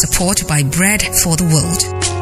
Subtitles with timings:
[0.00, 2.15] Support by Bread for the World.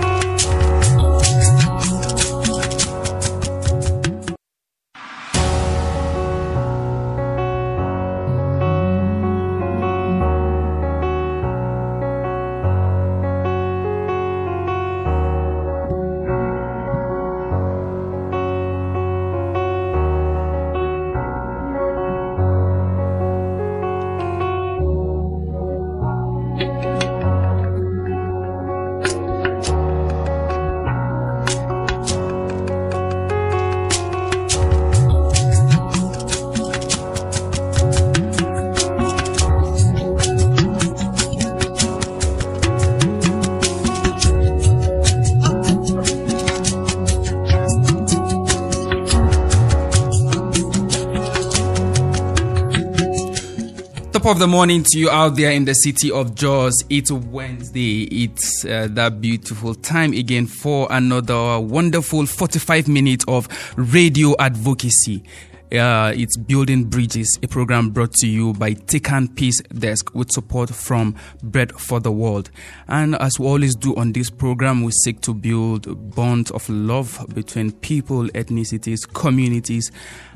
[54.35, 56.83] Of the morning to you out there in the city of Jos.
[56.91, 58.03] It's Wednesday.
[58.25, 65.23] It's uh, that beautiful time again for another wonderful 45 minutes of radio advocacy.
[65.71, 70.71] Uh, it's Building Bridges, a program brought to you by Tekan Peace Desk with support
[70.71, 72.51] from Bread for the World.
[72.89, 77.25] And as we always do on this program, we seek to build bonds of love
[77.33, 79.93] between people, ethnicities, communities,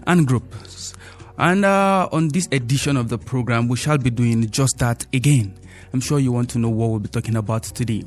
[0.07, 0.95] and groups.
[1.39, 5.55] And uh, on this edition of the program, we shall be doing just that again.
[5.93, 8.03] I'm sure you want to know what we'll be talking about today.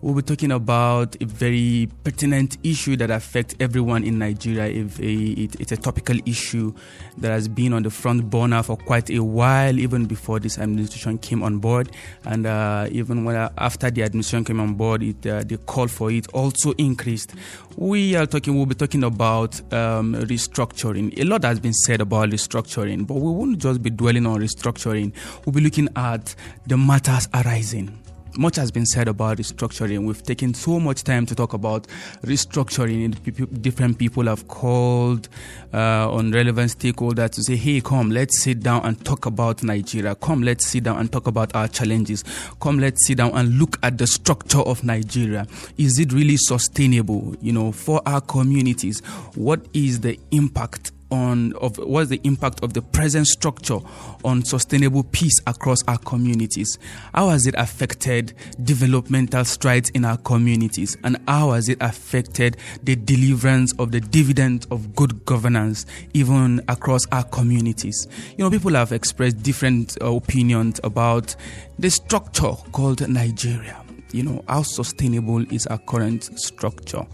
[0.00, 4.66] We'll be talking about a very pertinent issue that affects everyone in Nigeria.
[4.66, 6.72] If it's a topical issue
[7.16, 11.18] that has been on the front burner for quite a while, even before this administration
[11.18, 11.90] came on board,
[12.24, 15.88] and uh, even when uh, after the administration came on board, it, uh, the call
[15.88, 17.34] for it also increased.
[17.76, 18.54] We are talking.
[18.54, 21.18] We'll be talking about um, restructuring.
[21.18, 25.12] A lot has been said about restructuring, but we won't just be dwelling on restructuring.
[25.44, 26.36] We'll be looking at
[26.68, 27.97] the matters arising
[28.36, 30.06] much has been said about restructuring.
[30.06, 31.86] We've taken so much time to talk about
[32.22, 33.62] restructuring.
[33.62, 35.28] Different people have called
[35.72, 40.14] uh, on relevant stakeholders to say, hey, come, let's sit down and talk about Nigeria.
[40.14, 42.24] Come, let's sit down and talk about our challenges.
[42.60, 45.46] Come, let's sit down and look at the structure of Nigeria.
[45.76, 49.00] Is it really sustainable, you know, for our communities?
[49.34, 53.78] What is the impact on of what's the impact of the present structure
[54.24, 56.78] on sustainable peace across our communities?
[57.14, 60.96] How has it affected developmental strides in our communities?
[61.04, 67.06] And how has it affected the deliverance of the dividend of good governance even across
[67.12, 68.06] our communities?
[68.36, 71.34] You know people have expressed different uh, opinions about
[71.78, 73.82] the structure called nigeria.
[74.12, 77.06] You know how sustainable is our current structure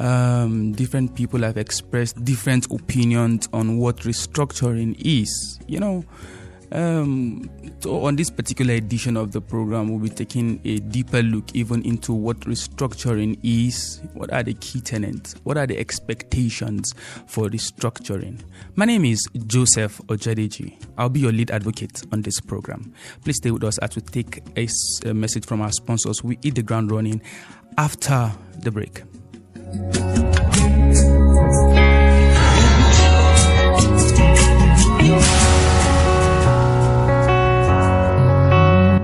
[0.00, 5.60] um, different people have expressed different opinions on what restructuring is.
[5.68, 6.04] You know,
[6.72, 7.50] um,
[7.80, 11.82] so on this particular edition of the program, we'll be taking a deeper look even
[11.84, 16.94] into what restructuring is, what are the key tenets, what are the expectations
[17.26, 18.40] for restructuring.
[18.76, 20.82] My name is Joseph Ojadeji.
[20.96, 22.94] I'll be your lead advocate on this program.
[23.22, 24.66] Please stay with us as we take a,
[25.08, 26.24] a message from our sponsors.
[26.24, 27.20] We hit the ground running
[27.76, 29.02] after the break.
[29.72, 29.94] Thank
[35.54, 35.59] you.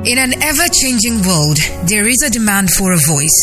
[0.06, 1.59] In an ever changing world,
[1.91, 3.34] there is a demand for a voice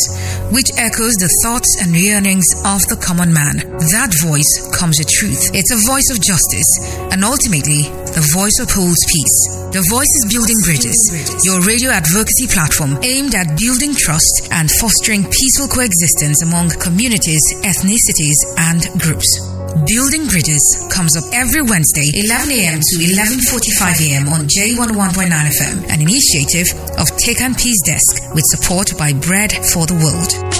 [0.48, 3.60] which echoes the thoughts and yearnings of the common man.
[3.92, 5.52] That voice comes with truth.
[5.52, 6.64] It's a voice of justice,
[7.12, 7.84] and ultimately,
[8.16, 9.36] the voice upholds peace.
[9.76, 10.96] The Voice is Building Bridges,
[11.44, 18.40] your radio advocacy platform aimed at building trust and fostering peaceful coexistence among communities, ethnicities,
[18.56, 19.53] and groups.
[19.82, 22.78] Building Bridges comes up every Wednesday, 11 a.m.
[22.78, 24.28] to 11.45 a.m.
[24.28, 29.84] on J11.9 FM, an initiative of Take Tekan Peace Desk with support by Bread for
[29.84, 30.53] the World.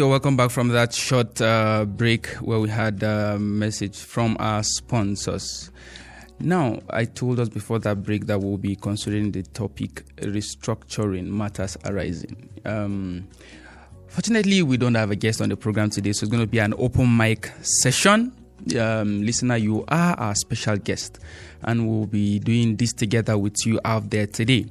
[0.00, 4.62] You're welcome back from that short uh, break where we had a message from our
[4.62, 5.70] sponsors.
[6.38, 11.76] Now, I told us before that break that we'll be considering the topic restructuring matters
[11.84, 12.48] arising.
[12.64, 13.28] Um,
[14.08, 16.60] fortunately, we don't have a guest on the program today, so it's going to be
[16.60, 18.32] an open mic session.
[18.80, 21.18] Um, listener, you are our special guest,
[21.60, 24.64] and we'll be doing this together with you out there today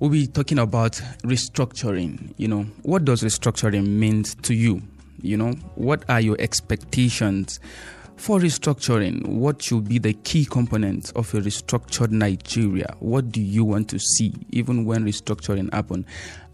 [0.00, 2.34] we'll be talking about restructuring.
[2.36, 4.82] You know, what does restructuring mean to you?
[5.22, 7.58] You know, what are your expectations
[8.16, 9.26] for restructuring?
[9.26, 12.94] What should be the key components of a restructured Nigeria?
[13.00, 16.06] What do you want to see, even when restructuring happen?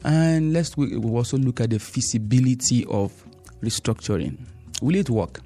[0.05, 3.13] And let's we'll also look at the feasibility of
[3.63, 4.39] restructuring.
[4.81, 5.41] Will it work?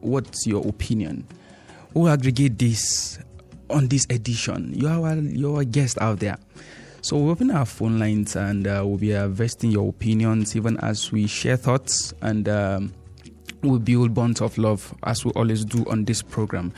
[0.00, 1.26] What's your opinion?
[1.94, 3.18] We'll aggregate this
[3.68, 4.72] on this edition.
[4.74, 6.38] You are you're a guest out there.
[7.02, 10.76] So we'll open our phone lines and uh, we'll be uh, vesting your opinions even
[10.78, 12.92] as we share thoughts and um,
[13.62, 16.72] we'll build bonds of love as we always do on this program.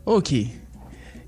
[0.05, 0.62] Okay.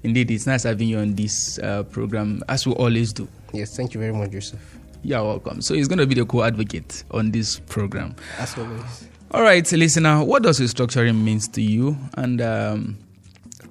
[0.05, 3.27] Indeed, it's nice having you on this uh, program, as we always do.
[3.53, 4.77] Yes, thank you very much, Joseph.
[5.01, 5.63] You're welcome.
[5.63, 8.15] So he's going to be the co-advocate on this program.
[8.37, 9.07] As always.
[9.31, 12.97] All right, listener, what does restructuring means to you, and um,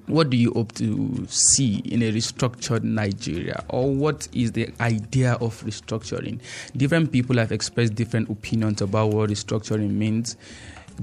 [0.07, 5.35] what do you hope to see in a restructured Nigeria, or what is the idea
[5.35, 6.41] of restructuring?
[6.75, 10.35] Different people have expressed different opinions about what restructuring means.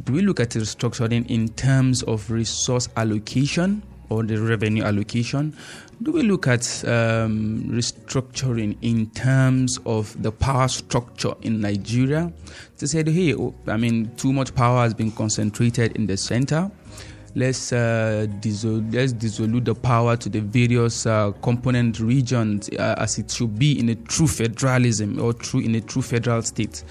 [0.04, 3.82] Do we look at restructuring in terms of resource allocation?
[4.12, 5.56] Or the revenue allocation?
[6.02, 12.32] Do we look at um, restructuring in terms of the power structure in Nigeria?
[12.78, 13.34] To say, hey,
[13.68, 16.70] I mean, too much power has been concentrated in the center.
[17.34, 23.30] Let's uh, dissol- let's the power to the various uh, component regions uh, as it
[23.30, 26.84] should be in a true federalism or true in a true federal state.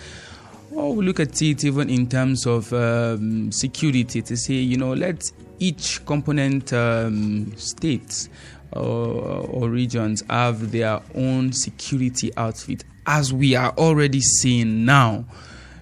[0.71, 4.93] Or we look at it even in terms of um, security to say, you know,
[4.93, 8.29] let's each component um, states
[8.73, 15.25] or, or, regions have their own security outfit, as we are already seeing now.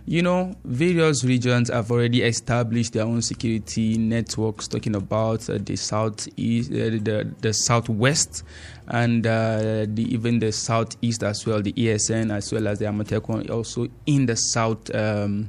[0.06, 5.76] You know, various regions have already established their own security networks, talking about uh, the
[5.76, 8.44] southeast, uh, the the southwest,
[8.88, 13.52] and uh, the, even the southeast as well, the ESN as well as the Amotekun,
[13.52, 15.48] also in the south um,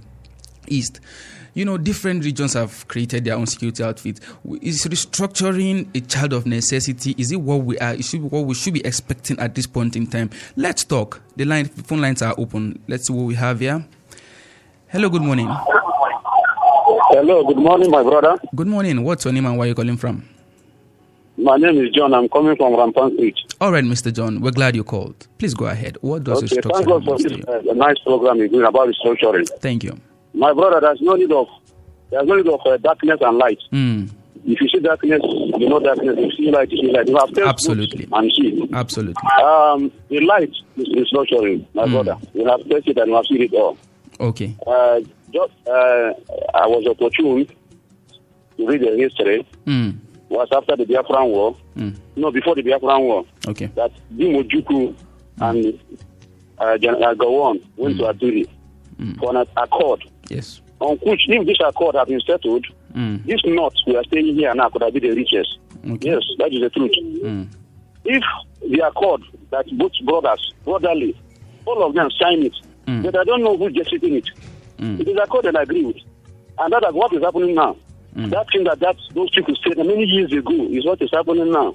[0.69, 1.01] east
[1.55, 4.21] you know, different regions have created their own security outfit.
[4.63, 7.15] Is restructuring a child of necessity?
[7.19, 7.95] Is it what we are?
[7.95, 10.31] Is it what we should be expecting at this point in time?
[10.57, 11.21] Let's talk.
[11.37, 12.83] The line, phone lines are open.
[12.89, 13.85] Let's see what we have here.
[14.89, 15.49] Hello, good morning.
[17.13, 18.39] Hello, good morning, my brother.
[18.55, 19.03] Good morning.
[19.03, 20.29] What's your name and where are you calling from?
[21.37, 22.13] My name is John.
[22.13, 23.37] I'm coming from Rampant Street.
[23.61, 24.13] All right, Mr.
[24.13, 24.41] John.
[24.41, 25.27] We're glad you called.
[25.39, 25.97] Please go ahead.
[26.03, 29.49] What does okay, restructuring thank God for this uh, nice program you're doing about restructuring.
[29.61, 29.99] Thank you.
[30.35, 31.47] My brother, there's no need of
[32.11, 33.59] there's no need of uh, darkness and light.
[33.73, 34.11] Mm.
[34.45, 36.17] If you see darkness, you know darkness.
[36.19, 37.09] If you see light, you see light.
[37.09, 38.09] You have tasted Absolutely.
[38.11, 38.69] and see.
[38.73, 39.23] Absolutely.
[39.43, 41.91] Um, the light is restructuring, my Mm.
[41.93, 42.17] brother.
[42.35, 43.77] You have tasted and you have seen it all.
[44.19, 44.57] Okay.
[44.67, 45.01] Uh,
[45.33, 46.13] just, uh,
[46.55, 47.47] I was opportune
[48.57, 49.47] to read the history.
[49.67, 49.97] Mm.
[50.31, 51.57] Was after the Biafran War.
[51.77, 51.97] Mm.
[52.17, 53.25] No, before the Biafran War.
[53.49, 53.67] Okay.
[53.75, 54.95] That Dim Ojukwu
[55.41, 55.79] and
[56.59, 58.49] uh, General Gowon went to Aburi
[59.19, 60.61] for an accord Yes.
[60.81, 63.25] on which, if this accord had been settled, Mm.
[63.25, 65.59] this north we are staying here now could have been the richest.
[65.89, 66.11] Okay.
[66.11, 66.91] Yes, that is the truth.
[67.23, 67.47] Mm.
[68.05, 68.23] If
[68.69, 71.15] the accord that both brothers, brotherly,
[71.67, 72.55] all of them sign it,
[72.87, 73.03] Mm.
[73.05, 74.25] but I don't know who gets it in it.
[74.79, 74.99] Mm.
[75.01, 75.97] It is accord and I agree with.
[76.59, 77.77] And that is what is happening now.
[78.17, 78.31] Mm.
[78.31, 81.75] That thing that, that those people said many years ago is what is happening now.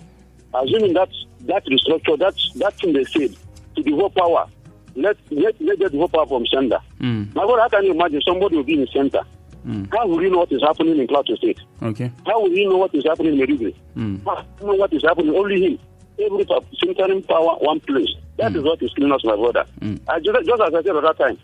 [0.54, 1.10] Assuming that
[1.42, 3.32] that restructure, that that thing they said
[3.78, 4.48] to the whole power,
[4.96, 6.80] let let let get the whole power from center.
[7.00, 7.34] Mm.
[7.36, 9.22] My brother, how can you imagine somebody will be in the center?
[9.66, 9.92] Mm.
[9.92, 11.60] How will you know what is happening in Plateau State?
[11.82, 12.12] Okay.
[12.26, 13.76] How will you know what is happening in Merigui?
[13.98, 14.24] Mm.
[14.26, 15.36] How will you know what is happening?
[15.36, 15.80] Only him.
[16.18, 16.46] Every
[16.82, 18.08] centering power, one place.
[18.38, 19.66] That is what is killing us, my brother.
[19.82, 20.00] Mm.
[20.08, 21.38] I just, just as I said at that time,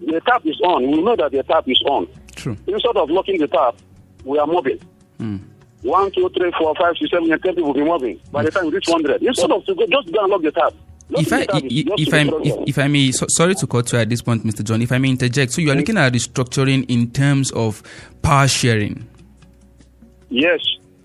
[0.00, 0.90] the tap is on.
[0.90, 2.08] We know that the tap is on.
[2.34, 2.56] True.
[2.66, 3.76] Instead of locking the tap,
[4.24, 4.78] we are moving.
[5.20, 5.40] Mm.
[5.82, 8.20] One, two, three, four, five, six, seven, eight, ten people will be moving.
[8.32, 10.50] By the time we reach 100, instead of to go, just go and lock the
[10.52, 10.74] tap.
[11.10, 13.92] Locking If I the if, if I if, if I may, so, sorry to cut
[13.92, 14.62] you at this point, Mr.
[14.62, 14.80] John.
[14.80, 17.82] If I may interject, so you are looking at restructuring in terms of
[18.22, 19.06] power sharing.
[20.28, 20.60] Yes.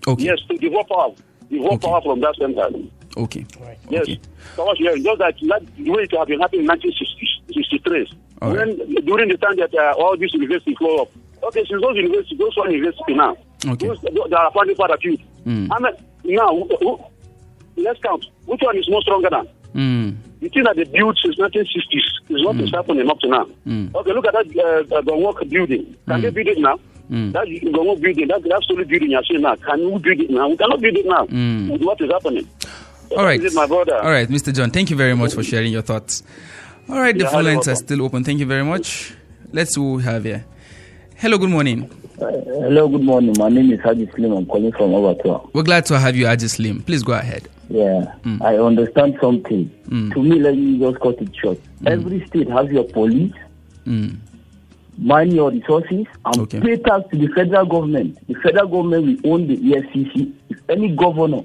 [0.06, 0.24] Okay.
[0.24, 1.10] Yes, to develop power.
[1.50, 1.86] Develop Okay.
[1.88, 2.68] power from that center.
[3.16, 3.44] Okay.
[3.60, 3.78] Right.
[3.90, 4.02] Yes.
[4.02, 4.20] Okay.
[4.54, 5.02] Power sharing.
[5.02, 8.06] Just like that, the way it have been happening in 1963.
[8.42, 8.66] All right.
[8.68, 11.08] when, During the time that uh, all these universities flow up.
[11.42, 13.36] Okay, since those universities, those one university now.
[13.66, 13.88] Okay.
[13.88, 15.20] Those, those that are funding for the youth.
[15.46, 15.68] Mm.
[15.70, 17.00] I mean, now, who, who,
[17.76, 18.26] let's count.
[18.46, 19.48] Which one is more stronger than?
[19.76, 20.16] Mm.
[20.40, 23.44] The thing that they built since 1960s is what is happening up to now.
[23.66, 23.94] Mm.
[23.94, 25.94] Okay, look at that uh, uh, Gonwok building.
[26.08, 26.78] Can they build it now?
[27.10, 27.32] Mm.
[27.32, 30.48] That Gonwok building, that, that solid building you're seeing now, can we build it now?
[30.48, 31.26] We cannot build it now.
[31.26, 31.70] Mm.
[31.72, 32.48] With what is happening?
[33.16, 33.40] All right.
[33.40, 33.96] Is it my brother?
[33.96, 34.52] All right, Mr.
[34.54, 34.70] John.
[34.70, 36.22] Thank you very much for sharing your thoughts.
[36.88, 38.24] All right, the Yeah, phone highly lines are still open.
[38.24, 39.14] Thank you very much.
[39.52, 40.44] Let's see who we have here.
[41.16, 41.90] Hello, good morning.
[42.20, 43.34] Uh, hello, good morning.
[43.38, 44.32] My name is Haji Slim.
[44.32, 45.50] I'm calling from Overtour.
[45.52, 46.82] We're glad to have you, Aji Slim.
[46.82, 47.48] Please go ahead.
[47.68, 48.42] Yeah, Mm.
[48.42, 49.70] I understand something.
[49.88, 50.14] Mm.
[50.14, 51.58] To me, let me just cut it short.
[51.84, 53.32] Every state has your police,
[53.86, 54.16] Mm.
[54.98, 56.60] mind your resources, and Okay.
[56.60, 58.18] pay tax to the federal government.
[58.28, 60.32] The federal government will own the EFCC.
[60.48, 61.42] If any governor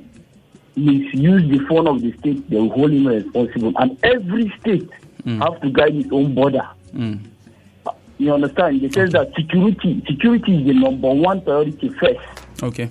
[0.75, 3.73] misuse the fund of the state, they will hold him responsible.
[3.77, 4.89] And every state
[5.25, 6.67] have to guide its own border.
[6.95, 7.19] Mm.
[8.19, 8.81] You understand?
[8.81, 12.19] They says that security, security is the number one priority first.
[12.61, 12.89] Okay.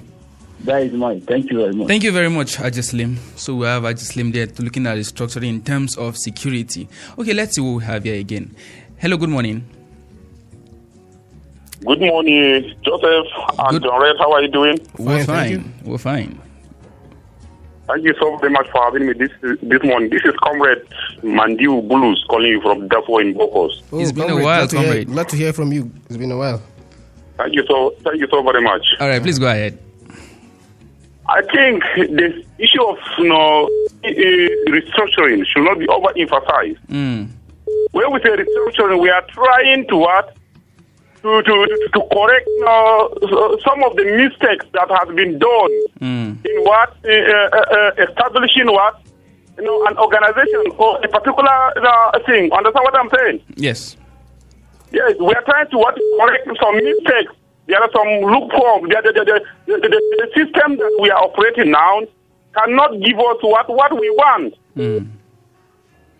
[0.64, 1.22] That is mine.
[1.22, 1.88] Thank you very much.
[1.88, 3.16] Thank you very much, Aji Slim.
[3.36, 6.88] So we have Aji Slim there looking at restructuring in terms of security.
[7.18, 8.54] Okay, let's see what we have here again.
[8.98, 9.64] Hello, good morning.
[11.86, 13.26] Good morning, Joseph
[13.58, 14.16] and Good- John Red.
[14.18, 14.78] How are you doing?
[14.98, 15.74] We're Fine, fine.
[15.84, 16.38] We're fine.
[17.88, 20.10] Thank you so very much for having me this this morning.
[20.10, 20.82] This is Comrade
[21.22, 23.80] Mandiu Bulus calling you from Daffo in Bokkos.
[23.90, 25.06] Oh, it's been a while, glad to hear- comrade.
[25.08, 25.90] Glad to hear from you.
[26.06, 26.62] It's been a while.
[27.38, 28.82] Thank you so thank you so very much.
[29.00, 29.78] All right, please go ahead.
[31.28, 33.68] I think the issue of you know
[34.04, 36.78] i- i- restructuring should not be overemphasized.
[36.88, 37.28] Mm.
[37.92, 40.34] When we say restructuring, we are trying to what
[41.22, 41.54] to to
[41.94, 46.28] to correct uh, some of the mistakes that have been done Mm.
[46.44, 49.00] in what uh, uh, uh, establishing what
[49.58, 52.50] you know an organization or a particular uh, thing.
[52.52, 53.40] Understand what I'm saying?
[53.56, 53.96] Yes.
[54.92, 57.32] Yes, we are trying to what correct some mistakes.
[57.70, 58.90] There are some loopholes.
[58.90, 62.02] The, the, the, the, system that we are operating now
[62.54, 64.54] cannot give us what what we want.
[64.76, 65.06] Mm.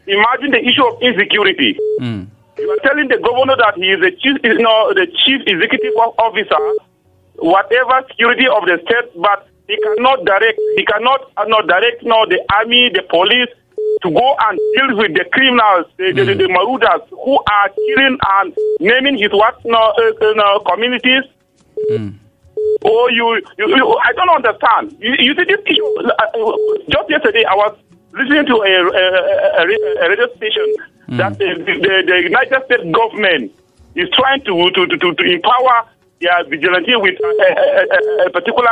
[0.06, 1.76] Imagine the issue of insecurity.
[2.00, 2.28] Mm.
[2.58, 5.94] You are telling the governor that he is the chief, you know, the chief executive
[6.22, 6.62] officer,
[7.42, 12.26] whatever security of the state, but he cannot direct, he cannot uh, not direct, no,
[12.26, 13.50] the army, the police,
[14.02, 18.18] to go and deal with the criminals, the, the, the, the marauders who are killing
[18.38, 21.24] and naming his what, no, uh, uh, communities.
[21.90, 22.14] Mm.
[22.84, 24.96] Oh, you, you, you, I don't understand.
[25.00, 25.86] You, you see this issue.
[26.00, 26.56] uh, uh,
[26.88, 27.76] Just yesterday, I was
[28.12, 29.04] listening to a, a,
[29.60, 30.66] a, a radio station
[31.18, 33.52] that the, the, the United States government
[33.94, 35.84] is trying to to, to, to, empower
[36.20, 38.70] their vigilante with a, a, particular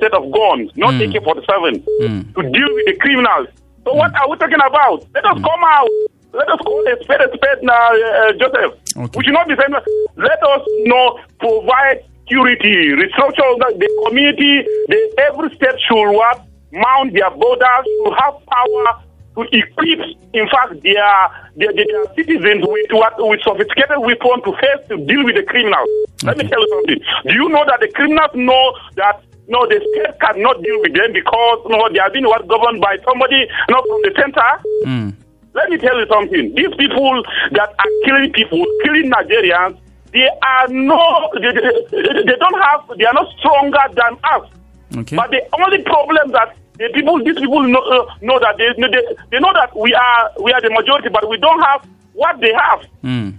[0.00, 1.14] set of guns, not Mm.
[1.14, 2.34] AK-47, Mm.
[2.34, 3.48] to deal with the criminals.
[3.84, 5.06] So what are we talking about?
[5.14, 5.88] Let us come out.
[6.32, 8.72] Let us call a spade a spade now, uh, Joseph.
[8.96, 9.18] Okay.
[9.18, 9.72] We should not be saying,
[10.16, 14.62] let us know, provide security, restructure the, the community.
[14.88, 19.02] The, every state should what, mount their borders, should have power
[19.36, 20.00] to equip,
[20.34, 21.08] in fact, their,
[21.56, 25.88] their, their citizens with what with sophisticated weapons to face to deal with the criminals.
[26.22, 27.00] Let me tell you something.
[27.26, 31.12] Do you know that the criminals know that no, the state cannot deal with them
[31.12, 34.50] because no, they are being what governed by somebody not from the center?
[34.84, 35.14] Mm.
[35.54, 36.54] Let me tell you something.
[36.54, 39.78] These people that are killing people, killing Nigerians,
[40.12, 44.48] they are no, they, they, they don't have, they are not stronger than us.
[44.96, 45.16] Okay.
[45.16, 49.16] But the only problem that the people, these people know, uh, know that they, they,
[49.30, 52.52] they know that we are, we are the majority, but we don't have what they
[52.52, 52.86] have.
[53.04, 53.34] Mm.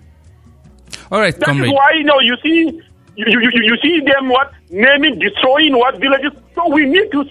[1.11, 1.71] All right, That is comrade.
[1.71, 2.81] why you know you see.
[3.19, 6.31] You, you, you, you see them what naming, destroying what villages.
[6.55, 7.23] So we need to uh,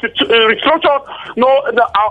[0.52, 0.98] restructure
[1.38, 2.10] no, the, our,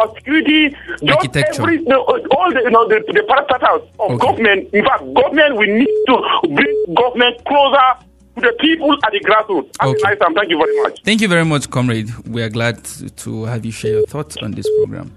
[0.00, 0.74] our, security.
[1.04, 4.26] Just every the, all the you know the, the parastatals of Okay.
[4.26, 4.72] government.
[4.72, 6.16] In fact, government we need to
[6.54, 7.88] bring government closer
[8.36, 9.76] to the people at the grassroots.
[9.80, 10.00] Have Okay.
[10.00, 10.34] a nice time.
[10.34, 11.02] Thank you very much.
[11.04, 12.08] Thank you very much, comrade.
[12.26, 15.12] We are glad to- to have you share your thoughts on this program.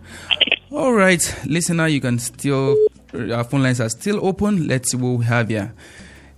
[0.69, 2.75] All right, listener, you can still,
[3.33, 4.67] our phone lines are still open.
[4.67, 5.73] Let's see what we have here.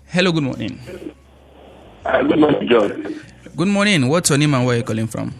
[0.07, 0.77] Hello, good morning.
[2.05, 3.21] Uh, good morning, John.
[3.55, 4.09] Good morning.
[4.09, 5.33] What's your name and where are you calling from?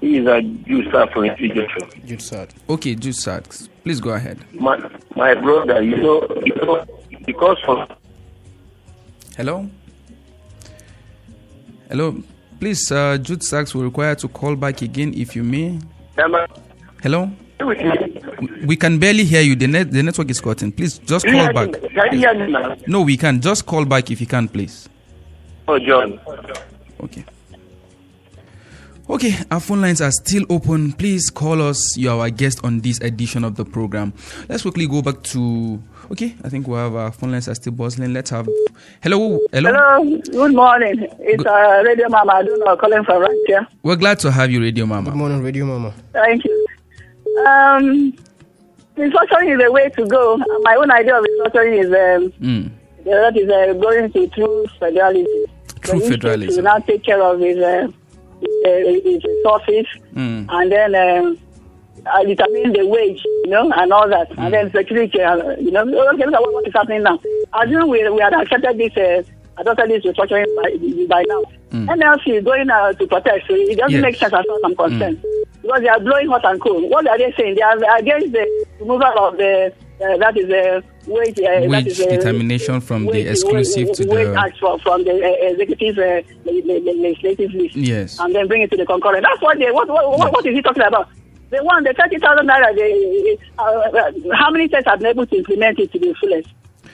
[0.00, 1.88] He is a Jew sir from Education.
[2.04, 2.54] Jude Sad.
[2.68, 3.68] Okay, Jude Sachs.
[3.82, 4.38] Please go ahead.
[4.52, 4.78] My,
[5.16, 6.84] my brother, you know, you know,
[7.24, 7.90] because of
[9.36, 9.68] Hello?
[11.88, 12.22] Hello?
[12.60, 15.78] Please, uh, Jude Sachs will require to call back again if you may.
[17.02, 17.30] Hello?
[18.66, 19.56] We can barely hear you.
[19.56, 20.70] The, net, the network is cutting.
[20.72, 21.72] Please, just call back.
[21.72, 22.76] Can you hear me now?
[22.86, 23.40] No, we can.
[23.40, 24.88] Just call back if you can, please.
[25.68, 26.18] Oh, John.
[27.04, 27.24] Okay.
[29.10, 30.92] Okay, our phone lines are still open.
[30.92, 31.96] Please call us.
[31.96, 34.12] You are our guest on this edition of the program.
[34.50, 35.82] Let's quickly go back to.
[36.10, 38.12] Okay, I think we have our phone lines are still bustling.
[38.12, 38.46] Let's have.
[39.02, 39.72] Hello, hello.
[39.72, 41.06] Hello, good morning.
[41.20, 42.32] It's uh, Radio Mama.
[42.34, 43.66] I don't know, calling from right here.
[43.82, 45.10] We're glad to have you, Radio Mama.
[45.10, 45.94] Good morning, Radio Mama.
[46.12, 46.66] Thank you.
[47.46, 48.12] Um,
[48.96, 50.36] restructuring is the way to go.
[50.62, 52.70] My own idea of restructuring is um, Mm.
[53.04, 55.46] that is uh, going to true federalism.
[55.90, 56.56] True The federalism.
[56.64, 57.88] will now take care of his, uh,
[58.40, 60.46] his, uh, his resources Mm.
[60.50, 61.38] and then um,
[62.06, 65.82] uh, determine the wage, you know, and all that, and then security, uh, you know,
[65.82, 67.18] okay, look at what, is happening now.
[67.54, 69.22] As you know, we, we had accepted this, uh,
[69.58, 71.42] adopted this restructuring by, by now.
[71.72, 74.02] NLC is going uh, to protest, so it doesn't Yes.
[74.02, 75.22] make sense as far as I'm concerned.
[75.62, 76.88] Because they are blowing hot and cold.
[76.90, 77.56] What are they saying?
[77.56, 81.98] They are against the removal of the, uh, that is the wage, uh, Wage is,
[81.98, 86.22] determination from the exclusive wage- to wage the- act from, from the uh, executive uh,
[86.44, 88.18] le- le- le- legislative list Yes.
[88.20, 89.24] and then bring it to the concurrent.
[89.28, 89.70] That's what they.
[89.70, 91.08] What what, what, what is he talking about?
[91.50, 92.74] They want the thirty thousand naira.
[92.76, 96.48] They, uh, how many states have been able to implement it to the fullest?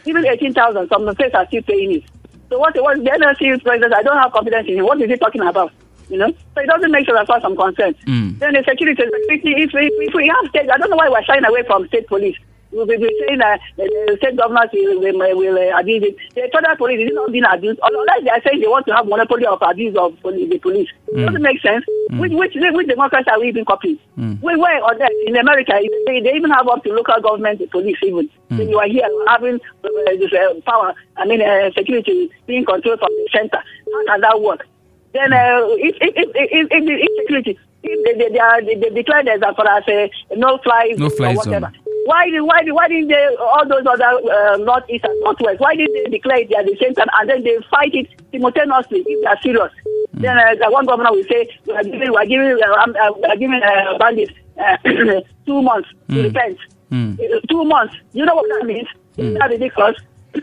[0.07, 0.89] Even eighteen thousand.
[0.89, 2.05] Some states are still paying it.
[2.49, 2.75] So what?
[2.81, 3.93] What the NLC president?
[3.95, 4.85] I don't have confidence in him.
[4.85, 5.73] What is he talking about?
[6.11, 7.97] You know, so it doesn't make sense as far as I'm concerned.
[8.07, 8.39] Mm.
[8.39, 11.25] Then the security, security if, if, if we have state, I don't know why we're
[11.25, 12.37] shying away from state police.
[12.75, 16.17] We'll be saying that the, the state governors will, will, will uh, abuse it.
[16.35, 17.79] The federal police is not being abused.
[17.83, 20.89] Unless they are saying they want to have monopoly of abuse of police, the police.
[21.09, 21.85] It doesn't make sense.
[22.19, 23.99] Which, which, which democracy are we even copying?
[24.17, 25.13] We were on that.
[25.27, 25.73] In America,
[26.07, 28.29] they, they even have up to local government police even.
[28.49, 29.89] When you are here having uh,
[30.19, 33.59] this uh, power, I mean, uh, security being controlled from the center.
[33.93, 34.67] How can that work?
[35.13, 38.75] then uh, if, if, if, if, if, if security, if they, they, they, are, they,
[38.75, 41.71] they declare there's a, for us a no fly No fly or whatever.
[41.73, 41.84] zone.
[42.07, 45.61] Why did why did why didn't they all those other uh, northeast and northwest?
[45.61, 49.03] Why did they declare it at the same time and then they fight it simultaneously
[49.07, 49.73] if they are serious?
[50.13, 52.95] Then uh, the one governor will say we are giving we are giving uh, um,
[53.01, 54.77] uh, we are giving uh, bandits uh,
[55.47, 56.59] two months to repent.
[56.91, 57.19] Mm.
[57.19, 57.95] Uh, Two months.
[58.13, 58.87] You know what that means?
[59.17, 59.97] Isn't that ridiculous?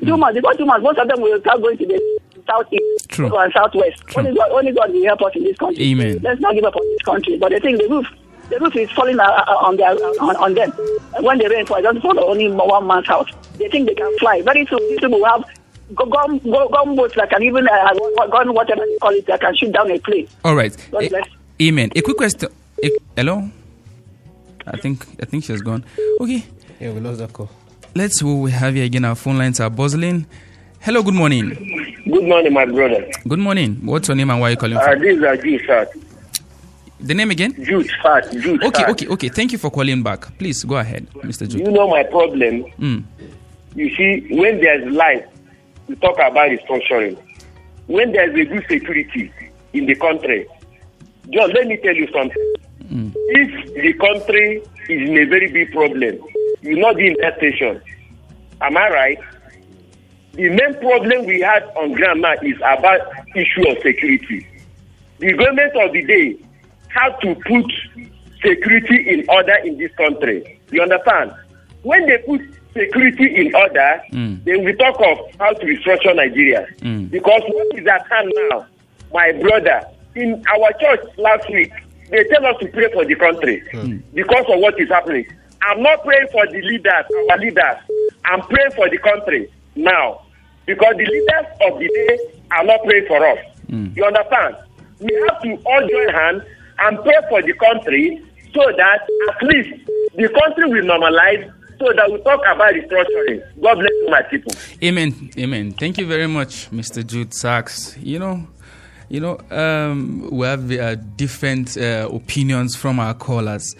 [0.03, 0.35] Two months.
[0.35, 3.37] Before two months, most of them will start going to the southeast True.
[3.37, 4.01] and southwest.
[4.07, 4.23] True.
[4.23, 5.83] Only God, only God will help us in this country.
[5.91, 6.19] Amen.
[6.23, 7.37] Let's not give up on this country.
[7.37, 8.07] But the thing, the roof,
[8.51, 9.89] the roof is falling uh, uh, on their
[10.21, 10.71] on, on them.
[11.21, 13.29] When they rain fall, it doesn't fall on only one man's house.
[13.57, 14.41] They think they can fly.
[14.43, 15.43] Very soon, these people will have
[15.95, 17.93] gu- gun, gu- gunboats that can even uh,
[18.27, 20.27] gun whatever you call it that can shoot down a plane.
[20.45, 20.75] All right.
[20.91, 21.23] God A-
[21.63, 21.91] amen.
[21.95, 22.49] A quick question.
[22.83, 23.49] A- hello?
[24.67, 25.83] I think I think she's gone.
[26.19, 26.43] Okay.
[26.79, 27.49] Yeah, we lost that call.
[27.95, 29.05] Let's who we have here again.
[29.05, 30.25] Our phone lines are buzzing.
[30.79, 31.49] Hello, good morning.
[32.05, 33.07] Good morning, my brother.
[33.27, 33.85] Good morning.
[33.85, 34.99] What's your name and why are you calling Uh, from?
[35.01, 35.89] this is Jude Fat.
[37.01, 37.53] The name again?
[37.63, 38.31] Jude Fat.
[38.31, 38.89] Jude Okay, Fat.
[38.91, 39.29] okay, okay.
[39.29, 40.37] Thank you for calling back.
[40.37, 41.47] Please go ahead, Mr.
[41.49, 41.61] Jude.
[41.61, 42.63] You know my problem.
[42.79, 43.03] Mm.
[43.75, 45.25] You see, when there's life,
[45.87, 47.17] we talk about restructuring.
[47.87, 49.31] When there's a good security
[49.73, 50.45] in the country,
[51.31, 52.53] John, let me tell you something.
[52.93, 54.57] If the country
[54.89, 56.19] is in a very big problem,
[56.61, 57.81] you not be in that station.
[58.61, 59.19] Am I right?
[60.33, 62.99] The main problem we had on ground now is about
[63.35, 64.45] issue of security.
[65.19, 66.37] The government of the day
[66.93, 67.65] have to put
[68.43, 70.59] security in order in this country.
[70.71, 71.33] You understand?
[71.83, 72.41] When they put
[72.73, 74.43] security in order, Mm.
[74.45, 76.67] then we talk of how to restructure Nigeria.
[76.81, 77.09] Mm.
[77.11, 78.65] Because what is at hand now,
[79.13, 79.83] my brother,
[80.15, 81.71] in our church last week,
[82.09, 83.61] they tell us to pray for the country
[84.13, 85.25] because of what is happening.
[85.61, 87.77] I'm not praying for the leaders, our leaders.
[88.25, 90.21] I'm praying for the country now
[90.65, 92.17] because the leaders of the day
[92.51, 93.39] are not praying for us.
[93.69, 94.55] You understand?
[94.99, 96.43] We have to all join hands
[96.81, 98.21] and pray for the country
[98.53, 99.69] so that at least
[100.15, 103.41] the country will normalize so that we talk about restructuring.
[103.61, 104.53] God bless you, my people.
[104.83, 105.31] Amen.
[105.37, 105.71] Amen.
[105.71, 107.05] Thank you very much, Mr.
[107.05, 107.97] Jude Sachs.
[107.97, 108.47] You know,
[109.09, 113.75] you know, um, we have uh, different uh, opinions from our callers.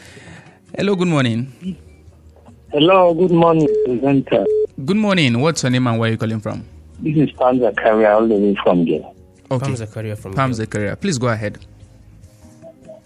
[0.76, 1.78] Hello, good morning.
[2.72, 4.46] Hello, good morning, presenter.
[4.86, 5.40] Good morning.
[5.40, 6.66] What's your name and where are you calling from?
[7.00, 9.02] This is Pam Zakaria all the way from there.
[9.52, 9.66] Okay.
[9.66, 10.66] Pam Zakaria from Pam Gil.
[10.66, 11.00] Zakaria.
[11.00, 11.60] Please go ahead.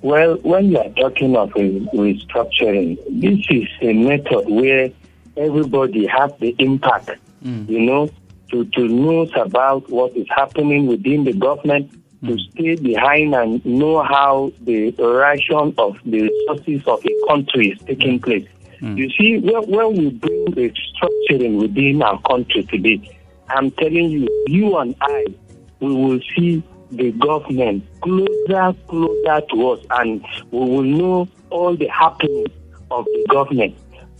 [0.01, 4.91] Well, when you are talking of restructuring, this is a method where
[5.38, 7.12] everybody has the impact,
[7.43, 7.67] mm.
[7.67, 8.10] you know,
[8.51, 11.91] to, to know about what is happening within the government,
[12.23, 12.51] to mm.
[12.51, 18.19] stay behind and know how the ration of the resources of a country is taking
[18.19, 18.23] mm.
[18.23, 18.47] place.
[18.81, 23.17] You see, when, when we bring restructuring within our country today,
[23.49, 25.25] I'm telling you, you and I,
[25.79, 26.62] we will see
[26.97, 32.49] the government closer, closer to us, and we will know all the happenings
[32.91, 33.75] of the government.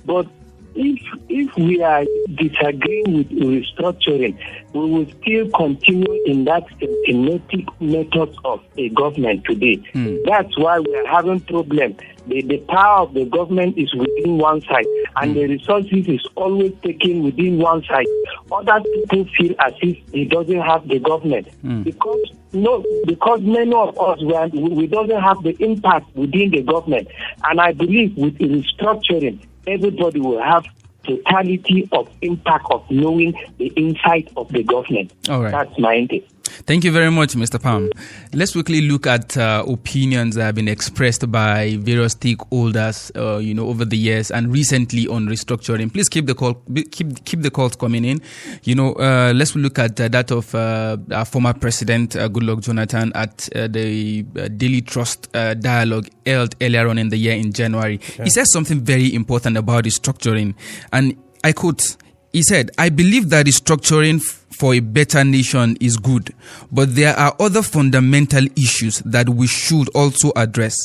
[0.06, 0.28] But
[0.76, 2.04] if if we are
[2.36, 4.38] disagreeing with restructuring,
[4.74, 9.76] we will still continue in that systematic method of a government today.
[9.94, 10.18] Hmm.
[10.26, 11.96] That's why we are having problem.
[12.28, 14.86] The, the power of the government is within one side,
[15.18, 15.38] and hmm.
[15.38, 18.08] the resources is always taken within one side.
[18.52, 21.84] Other people feel as if it doesn't have the government hmm.
[21.84, 26.52] because no, because many of us we, are, we we doesn't have the impact within
[26.52, 27.08] the government,
[27.44, 30.66] and I believe with restructuring, everybody will have
[31.06, 35.14] totality of impact of knowing the inside of the government.
[35.30, 35.52] All right.
[35.52, 36.28] That's my intake.
[36.64, 37.62] Thank you very much, Mr.
[37.62, 37.90] Palm.
[38.34, 43.54] Let's quickly look at uh, opinions that have been expressed by various stakeholders, uh, you
[43.54, 45.92] know, over the years and recently on restructuring.
[45.92, 48.22] Please keep the call, keep keep the calls coming in.
[48.64, 52.62] You know, uh, let's look at uh, that of uh, our former president, uh, Goodluck
[52.62, 57.36] Jonathan, at uh, the uh, Daily Trust uh, dialogue held earlier on in the year
[57.36, 58.00] in January.
[58.24, 60.56] He said something very important about restructuring,
[60.94, 61.98] and I quote.
[62.34, 64.22] He said, I believe that restructuring
[64.56, 66.34] for a better nation is good,
[66.72, 70.76] but there are other fundamental issues that we should also address.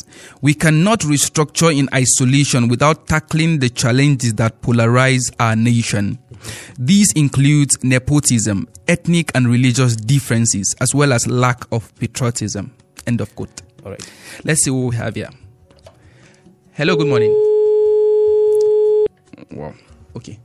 [0.41, 6.19] We cannot restructure in isolation without tackling the challenges that polarize our nation.
[6.79, 12.73] These include nepotism, ethnic and religious differences, as well as lack of patriotism.
[13.07, 13.63] End of quote.
[13.85, 14.13] All right.
[14.45, 15.31] Let's see what we have here.
[16.73, 17.31] Hello, good morning.
[19.53, 19.75] Wow.
[20.17, 20.39] Okay.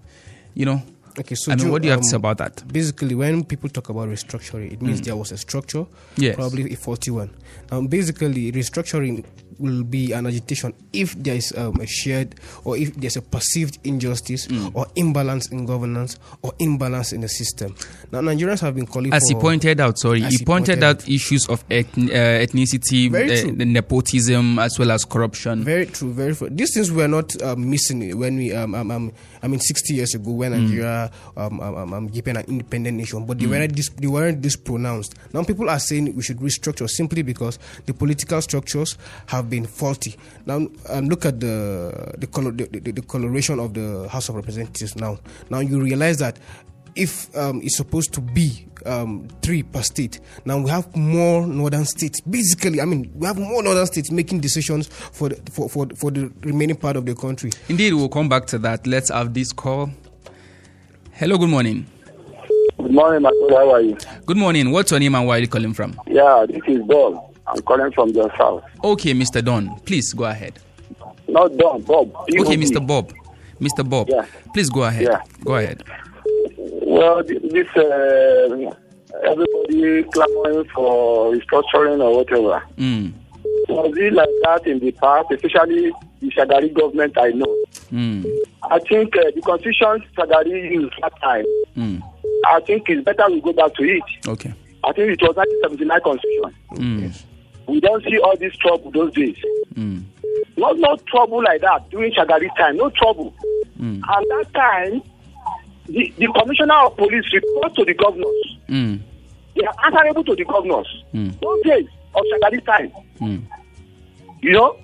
[0.54, 0.82] You know,
[1.18, 2.64] Okay, so Joe, what do you have to um, say about that?
[2.68, 5.86] Basically, when people talk about restructuring, it means there was a structure,
[6.18, 6.36] Yes.
[6.36, 7.30] probably a faulty one.
[7.72, 9.24] Um, basically, restructuring
[9.60, 13.78] will be an agitation if there is um, a shared or if there's a perceived
[13.84, 17.76] injustice or imbalance in governance or imbalance in the system.
[18.12, 21.08] Now, Nigerians have been calling As he pointed out, sorry, he, he pointed, pointed out
[21.10, 25.64] issues of ethn- uh, ethnicity, uh, the nepotism, as well as corruption.
[25.64, 26.50] Very true, very true.
[26.50, 30.16] These things were not um, missing when we, um, um, um, I mean, 60 years
[30.16, 34.56] ago when Nigeria um, became an independent nation, but they weren't this, they weren't this
[34.56, 35.16] pronounced.
[35.34, 40.16] Now people are saying we should restructure simply because the political structures have been faulty.
[40.46, 44.36] Now um, look at the the, color, the, the the coloration of the House of
[44.36, 44.96] Representatives.
[44.96, 46.40] Now, now you realize that
[46.96, 51.86] if um, it's supposed to be um, three per state, now we have more northern
[51.86, 52.22] states.
[52.22, 56.12] Basically, I mean, we have more northern states making decisions for the, for, for, for
[56.12, 57.52] the remaining part of the country.
[57.68, 58.88] Indeed, we'll come back to that.
[58.88, 59.90] Let's have this call.
[61.12, 61.86] Hello, good morning.
[62.78, 63.56] Good morning, my brother.
[63.66, 63.98] How are you?
[64.26, 64.72] Good morning.
[64.72, 66.00] What's your name and where are you calling from?
[66.08, 67.25] Yeah, this is Bob.
[67.48, 68.64] I'm calling from the south.
[68.84, 69.44] Okay, Mr.
[69.44, 70.54] Don, please go ahead.
[71.28, 72.16] Not Don, Bob.
[72.40, 72.86] Okay, Mr.
[72.86, 73.12] Bob.
[73.62, 73.88] Mr.
[73.88, 74.26] Bob, Yeah.
[74.54, 75.04] please go ahead.
[75.04, 75.22] Yeah.
[75.44, 75.84] Go ahead.
[76.58, 78.74] Well, this uh,
[79.24, 82.62] everybody clamoring for restructuring or whatever.
[82.78, 83.14] Mm,
[83.70, 87.18] Was it like that in the past, especially the Shagari government?
[87.18, 87.56] I know.
[87.92, 88.26] mm,
[88.70, 91.46] I think uh, the constitution Shagari used that time.
[91.78, 92.02] mm.
[92.48, 94.04] I think it's better we go back to it.
[94.28, 94.54] Okay.
[94.84, 96.54] I think it was 1979 constitution.
[96.74, 97.24] Mm,
[97.68, 99.38] We don't see all this trouble those days.
[99.74, 100.04] mm,
[100.58, 102.78] Not no trouble like that during Shagari time.
[102.78, 103.34] No trouble.
[103.80, 105.02] mm, And that time,
[105.88, 108.58] the, the commissioner of police reports to the governors.
[108.70, 109.00] mm,
[109.56, 111.04] They are answerable to the governors.
[111.14, 111.40] Mm.
[111.40, 113.42] Those days of Shagari time, mm,
[114.42, 114.78] you know.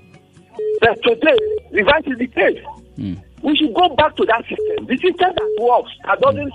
[0.81, 1.37] But today,
[1.71, 2.59] reverse is the case.
[2.97, 3.17] mm.
[3.41, 4.85] We should go back to that system.
[4.85, 6.53] The system that works, that doesn't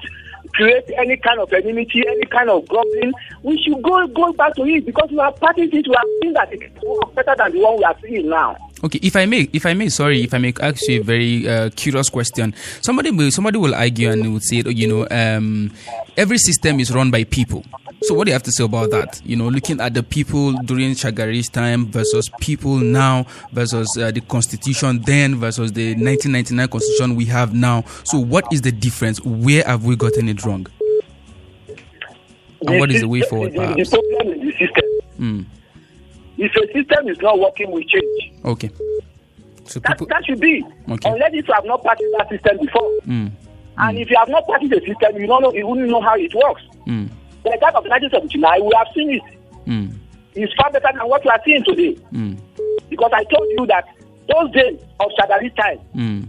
[0.56, 3.12] create any kind of enmity, any kind of grumbling.
[3.42, 5.86] We should go go back to it because we have practiced it.
[5.86, 8.56] We have seen that it works better than the one we are seeing now.
[8.86, 11.48] Okay, if I may, if I may, sorry, if I may ask you a very
[11.48, 12.54] uh, curious question.
[12.82, 15.72] Somebody will, somebody will argue and will say, you know, um,
[16.16, 17.64] every system is run by people.
[18.02, 19.20] So what do you have to say about that?
[19.24, 24.20] You know, looking at the people during Shagari's time versus people now versus uh, the
[24.20, 27.82] constitution then versus the 1999 constitution we have now.
[28.04, 29.20] So what is the difference?
[29.24, 30.68] Where have we gotten it wrong?
[32.68, 33.90] And what is the way forward, the perhaps?
[33.90, 34.84] problem is the system.
[35.18, 35.46] Mm,
[36.38, 38.32] If a system is not working, we change.
[38.44, 38.70] okay.
[39.66, 40.64] So That, people, that should be.
[40.88, 41.10] Okay.
[41.10, 42.88] Unless if you have not practiced that system before.
[43.06, 43.30] Mm,
[43.78, 46.14] And if you have not practiced the system, you don't know, you wouldn't know how
[46.16, 46.62] it works.
[46.86, 47.08] mm,
[47.42, 49.22] The that of 1979, we have seen it.
[49.66, 49.90] mm,
[50.36, 51.98] It's far better than what we are seeing today.
[52.12, 52.38] mm,
[52.88, 53.84] Because I told you that
[54.30, 56.22] those days of Shagari time, mm,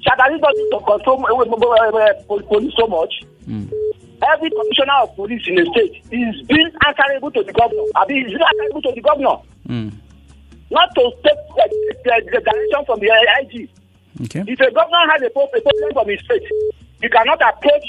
[0.00, 3.12] Shagari doesn't control uh, uh, police so much.
[3.46, 3.68] mm.
[4.22, 7.82] Every commissioner of police in the state is being answerable to the governor.
[7.96, 9.36] I mean, he's being answerable to the governor,
[9.68, 9.92] mm.
[10.70, 11.64] not to take uh,
[12.04, 13.08] the, the direction from the
[13.40, 13.70] IG.
[14.28, 14.44] Okay.
[14.46, 16.44] If a governor has a, a problem from his state,
[17.02, 17.86] you cannot approach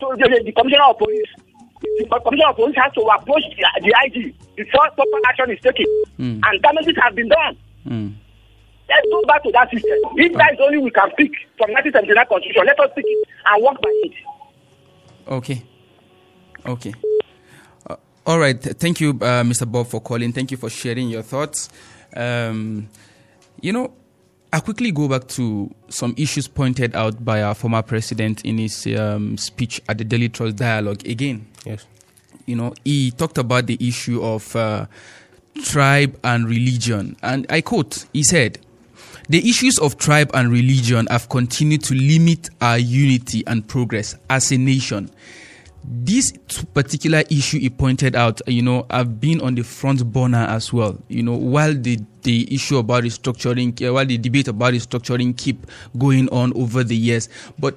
[0.00, 1.30] to the, the commissioner of police,
[1.80, 5.86] the commissioner of police has to approach the, the IG before proper action is taken,
[6.18, 6.38] Mm.
[6.46, 7.56] and damages have been done.
[7.86, 8.14] Mm.
[8.88, 9.98] Let's go back to that system.
[10.14, 13.64] If that is only we can pick from 1979 constitution, let us pick it and
[13.64, 14.12] work by it.
[15.28, 15.62] Okay.
[16.66, 16.94] Okay.
[17.88, 18.60] Uh, all right.
[18.60, 19.70] Thank you, uh, Mr.
[19.70, 20.32] Bob, for calling.
[20.32, 21.68] Thank you for sharing your thoughts.
[22.16, 22.88] Um,
[23.60, 23.92] you know,
[24.52, 28.86] I quickly go back to some issues pointed out by our former president in his
[28.98, 31.06] um, speech at the Daily Trust Dialogue.
[31.06, 31.86] Again, Yes.
[32.46, 34.86] you know, he talked about the issue of uh,
[35.64, 37.16] tribe and religion.
[37.22, 38.58] And I quote, he said,
[39.28, 44.52] the issues of tribe and religion have continued to limit our unity and progress as
[44.52, 45.10] a nation.
[45.86, 46.32] This
[46.72, 50.98] particular issue he pointed out, you know, have been on the front burner as well.
[51.08, 55.66] You know, while the the issue about restructuring, uh, while the debate about restructuring keep
[55.98, 57.76] going on over the years, but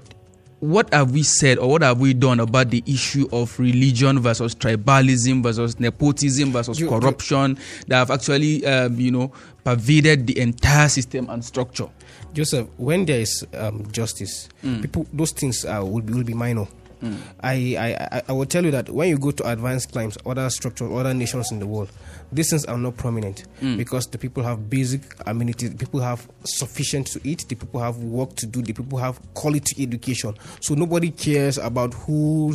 [0.60, 4.56] what have we said or what have we done about the issue of religion versus
[4.56, 9.32] tribalism versus nepotism versus You- you- corruption that have actually, um, you know,
[9.64, 11.88] pervaded the entire system and structure?
[12.34, 14.50] Joseph, when there is um, justice,
[14.82, 16.68] people those things uh, will be will be minor.
[17.42, 20.50] I, I, I- I will tell you that when you go to advanced climes, other
[20.50, 21.90] structures, other nations in the world,
[22.32, 23.78] these things are not prominent mm.
[23.78, 27.98] because the people have basic amenities, the people have sufficient to eat, the people have
[27.98, 30.34] work to do, the people have quality education.
[30.60, 32.52] So nobody cares about who,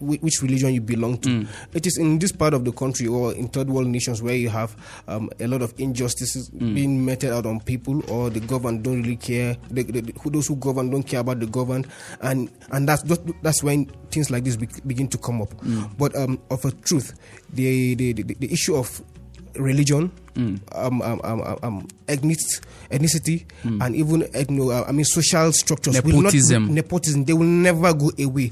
[0.00, 1.28] which religion you belong to.
[1.28, 1.48] Mm.
[1.74, 4.48] It is in this part of the country or in third world nations where you
[4.50, 4.76] have
[5.08, 6.74] um, a lot of injustices mm.
[6.74, 9.56] being meted out on people, or the government don't really care.
[9.70, 11.86] The, the, the- those who govern don't care about the governed,
[12.20, 15.52] and and that's that's- that's when things like this be, begin to come up.
[15.98, 17.12] But um, of a truth,
[17.52, 18.88] the the, the, the issue of
[19.54, 25.52] religion, um, um, um, um, um, ethnic- ethnicity, and even ethno, uh, I mean social
[25.52, 26.74] structures, will not- Nepotism.
[26.74, 28.50] nepotism, they will never go away.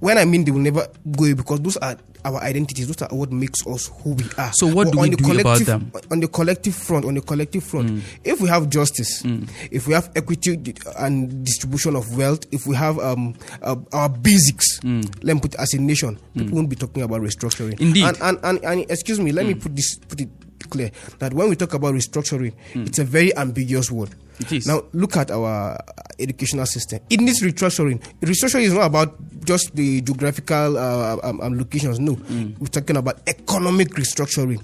[0.00, 2.86] When I mean they will never go away because those are our identities.
[2.86, 4.52] Those are what makes us who we are.
[4.52, 5.92] So what But do on we the do about collective, them?
[6.10, 8.02] On the collective front, on the collective front, mm.
[8.24, 9.48] if we have justice, mm.
[9.70, 10.58] if we have equity
[10.98, 15.04] and distribution of wealth, if we have um, uh, our basics, mm.
[15.22, 17.80] let me put as a nation, people won't be talking about restructuring.
[17.80, 18.04] Indeed.
[18.04, 20.28] And, and, and, and excuse me, let me put this put it
[20.72, 24.10] clear that when we talk about restructuring, it's a very ambiguous word.
[24.40, 24.66] It is.
[24.66, 25.78] Now look at our
[26.18, 27.00] educational system.
[27.10, 28.00] It needs restructuring.
[28.20, 32.00] Restructuring is not about just the geographical uh, um, um, locations.
[32.00, 32.16] No,
[32.58, 34.62] we're talking about economic restructuring.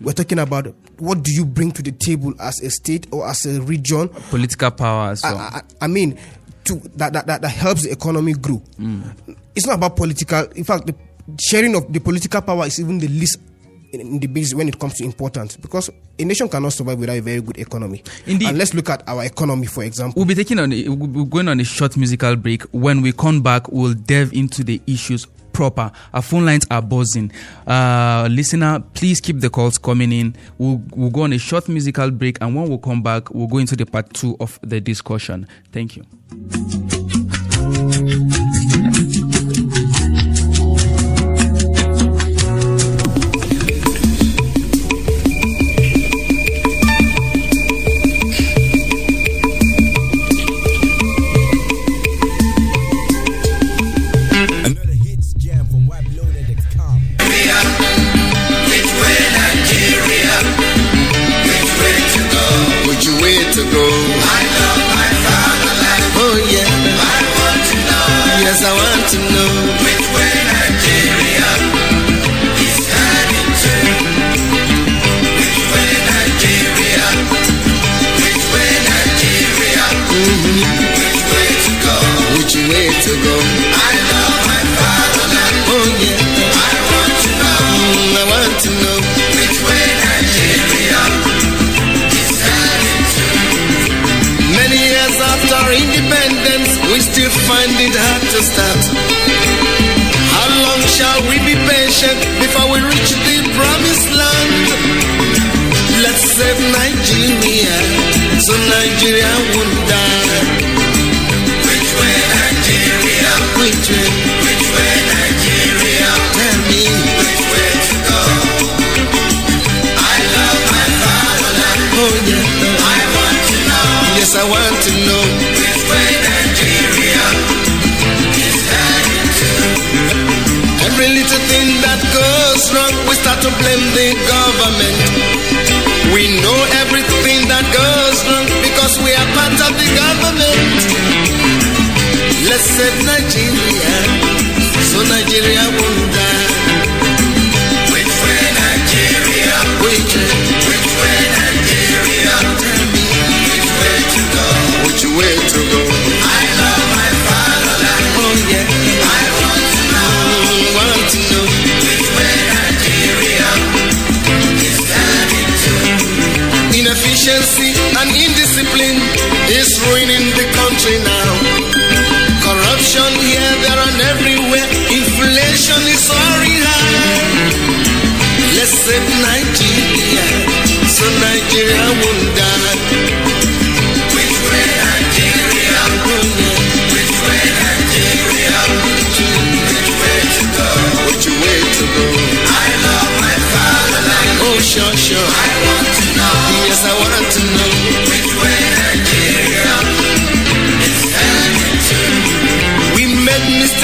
[0.00, 3.46] We're talking about what do you bring to the table as a state or as
[3.46, 4.08] a region.
[4.08, 5.38] Political power as well.
[5.38, 6.18] I, I, I mean,
[6.64, 8.60] to that, that, that, that helps the economy grow.
[9.54, 10.44] It's not about political.
[10.56, 10.94] In fact, the
[11.40, 13.38] sharing of the political power is even the least
[14.00, 17.20] in, the base when it comes to importance because a nation cannot survive without a
[17.20, 18.02] very good economy.
[18.26, 18.48] Indeed.
[18.48, 20.14] And let's look at our economy, for example.
[20.20, 22.62] We'll be taking on a, we'll going on a short musical break.
[22.72, 25.90] When we come back, we'll delve into the issues proper.
[26.12, 27.32] Our phone lines are buzzing.
[27.66, 30.36] Uh, listener, please keep the calls coming in.
[30.58, 33.58] We'll, we'll go on a short musical break, and when we come back, we'll go
[33.58, 35.46] into the part two of the discussion.
[35.72, 36.04] Thank you.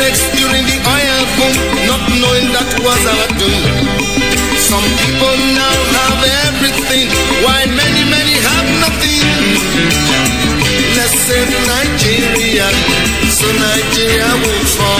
[0.01, 3.61] Mistakes during the oil boom, not knowing that was our doom.
[4.57, 7.09] Some people now have everything,
[7.45, 9.29] while many, many have nothing.
[10.97, 12.69] Let's save Nigeria,
[13.29, 15.00] so Nigeria won't fall.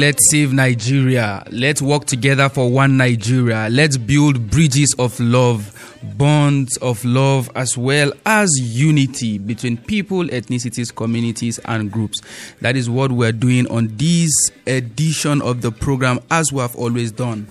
[0.00, 1.44] let's save Nigeria.
[1.50, 3.68] Let's work together for one Nigeria.
[3.70, 10.94] Let's build bridges of love, bonds of love, as well as unity between people, ethnicities,
[10.94, 12.22] communities, and groups.
[12.62, 14.32] That is what we're doing on this
[14.66, 17.46] edition of the program, as we have always done.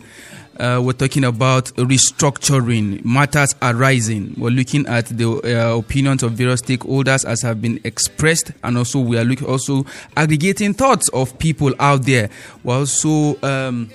[0.60, 4.34] Uh, we're talking about restructuring matters arising.
[4.38, 9.00] We're looking at the uh, opinions of various stakeholders as have been expressed, and also
[9.00, 9.86] we are look, also
[10.18, 12.30] aggregating thoughts of people out there.
[12.64, 13.90] We're also um,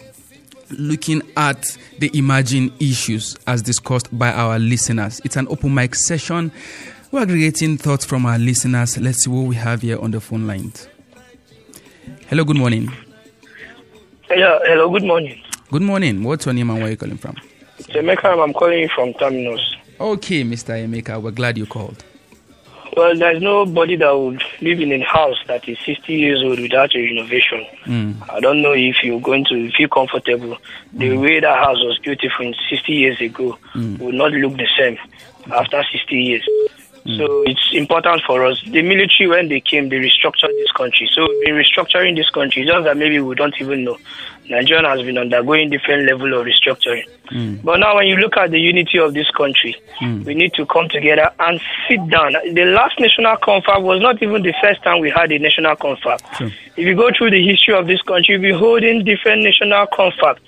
[0.70, 5.20] looking at the emerging issues as discussed by our listeners.
[5.22, 6.50] It's an open mic session.
[7.10, 8.96] We're aggregating thoughts from our listeners.
[8.96, 10.88] Let's see what we have here on the phone lines.
[12.28, 12.90] Hello, good morning.
[14.30, 15.43] Yeah, hello, good morning.
[15.74, 16.22] Good morning.
[16.22, 17.34] What's your name and where are you calling from?
[17.80, 19.74] Emeka, I'm calling you from Terminus.
[19.98, 20.72] Okay, Mr.
[20.86, 22.04] Emeka, we're glad you called.
[22.96, 26.94] Well, there's nobody that would live in a house that is 60 years old without
[26.94, 27.66] a renovation.
[27.86, 28.30] Mm.
[28.30, 30.58] I don't know if you're going to feel comfortable.
[30.92, 33.98] The way that house was beautiful 60 years ago Mm.
[33.98, 34.96] will not look the same
[35.50, 36.48] after 60 years.
[37.18, 38.62] So it's important for us.
[38.66, 41.06] The military, when they came, they restructured this country.
[41.12, 43.98] So we've been restructuring this country, just that maybe we don't even know.
[44.48, 47.04] Nigeria has been undergoing different level of restructuring.
[47.28, 47.56] Hmm.
[47.64, 50.22] But now, when you look at the unity of this country, hmm.
[50.24, 52.32] we need to come together and sit down.
[52.32, 56.20] The last national confab was not even the first time we had a national confab.
[56.76, 60.38] If you go through the history of this country, we're holding different national confab.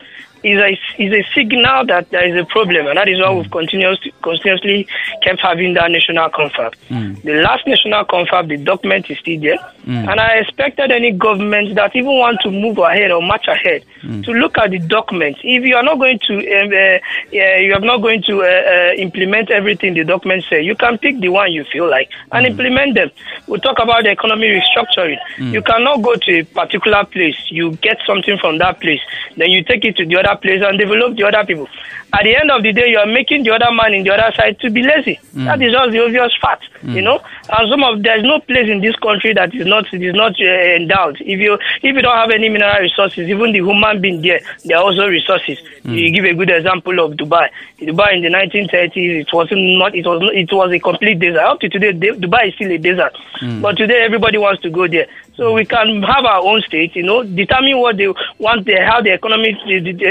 [0.43, 3.51] Is a is a signal that there is a problem, and that is why we've
[3.51, 4.87] continuously continuously
[5.23, 6.75] kept having that national confab.
[6.89, 10.11] The last national confab, the document is still there, Mm.
[10.11, 13.85] and I expected any government that even want to move ahead or march ahead
[14.25, 15.37] to look at the document.
[15.45, 16.99] If you are not going to, um, uh,
[17.39, 20.99] uh, you are not going to uh, uh, implement everything the document say, you can
[20.99, 23.11] pick the one you feel like and implement them.
[23.47, 25.19] We talk about the economy restructuring.
[25.39, 25.53] Mm.
[25.53, 27.37] You cannot go to a particular place.
[27.49, 29.01] You get something from that place,
[29.37, 31.69] then you take it to the other place and develop the other people.
[32.13, 34.35] At the end of the day, you are making the other man in the other
[34.35, 35.21] side to be lazy.
[35.35, 35.45] Mm.
[35.45, 36.95] That is just the obvious fact, Mm.
[36.95, 37.21] you know.
[37.51, 40.35] And some of there is no place in this country that is not is not
[40.41, 41.17] uh, endowed.
[41.21, 44.79] If you if you don't have any mineral resources, even the human being there, there
[44.79, 45.59] are also resources.
[45.85, 47.49] You give a good example of Dubai.
[47.81, 51.41] Dubai in the 1930s, it was not it was it was a complete desert.
[51.41, 53.17] Up to today, Dubai is still a desert.
[53.41, 53.63] Mm.
[53.63, 55.07] But today, everybody wants to go there.
[55.37, 58.09] So we can have our own state, you know, determine what they
[58.39, 59.53] want, the, how the economy,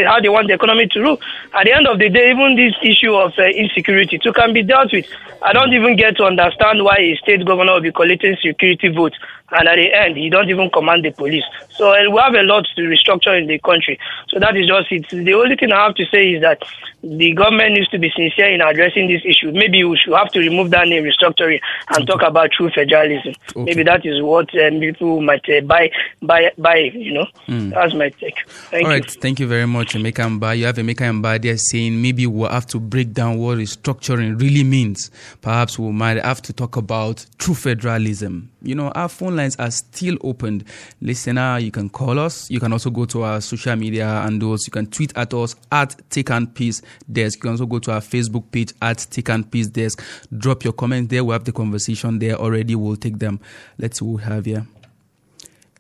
[0.05, 1.19] how they want the economy to rule.
[1.51, 4.61] At the end of the day, even this issue of uh, insecurity too can be
[4.61, 5.07] dealt with.
[5.41, 8.89] I don't even get to understand understand why a state governor will be collecting security
[8.89, 9.18] votes,
[9.51, 11.43] and at the end, he don't even command the police.
[11.69, 13.99] So uh, we have a lot to restructure in the country.
[14.29, 15.07] So that is just it.
[15.09, 16.63] The only thing I have to say is that
[17.03, 19.51] the government needs to be sincere in addressing this issue.
[19.51, 21.59] Maybe we should have to remove that name restructuring
[21.95, 23.35] and talk about true federalism.
[23.55, 25.91] Maybe that is what um, people might uh, buy,
[26.23, 26.77] buy, buy.
[26.93, 27.69] You know, Mm.
[27.71, 28.47] that's my take.
[28.47, 28.99] Thank All you.
[29.01, 30.57] right, thank you very much, Emeka Mba.
[30.57, 34.63] You have Emeka Mba there saying maybe we'll have to break down what restructuring really
[34.63, 35.11] means.
[35.41, 38.49] Perhaps we might have to talk about true federalism.
[38.66, 40.66] You know, our phone lines are still opened.
[41.01, 42.49] Listener, you can call us.
[42.49, 44.66] You can also go to our social media and those.
[44.66, 47.38] You can tweet at us at Tekan Peace Desk.
[47.38, 50.01] You can also go to our Facebook page at Tekan Peace Desk.
[50.38, 51.24] Drop your comments there.
[51.24, 52.76] We have the conversation there already.
[52.76, 53.39] We'll take them.
[53.78, 54.66] Let's see who we have here.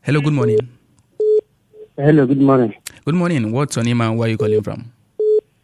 [0.03, 0.59] Hello, good morning.
[1.97, 2.75] Hello, good morning.
[3.05, 3.51] Good morning.
[3.51, 4.91] What's your name and where are you calling from?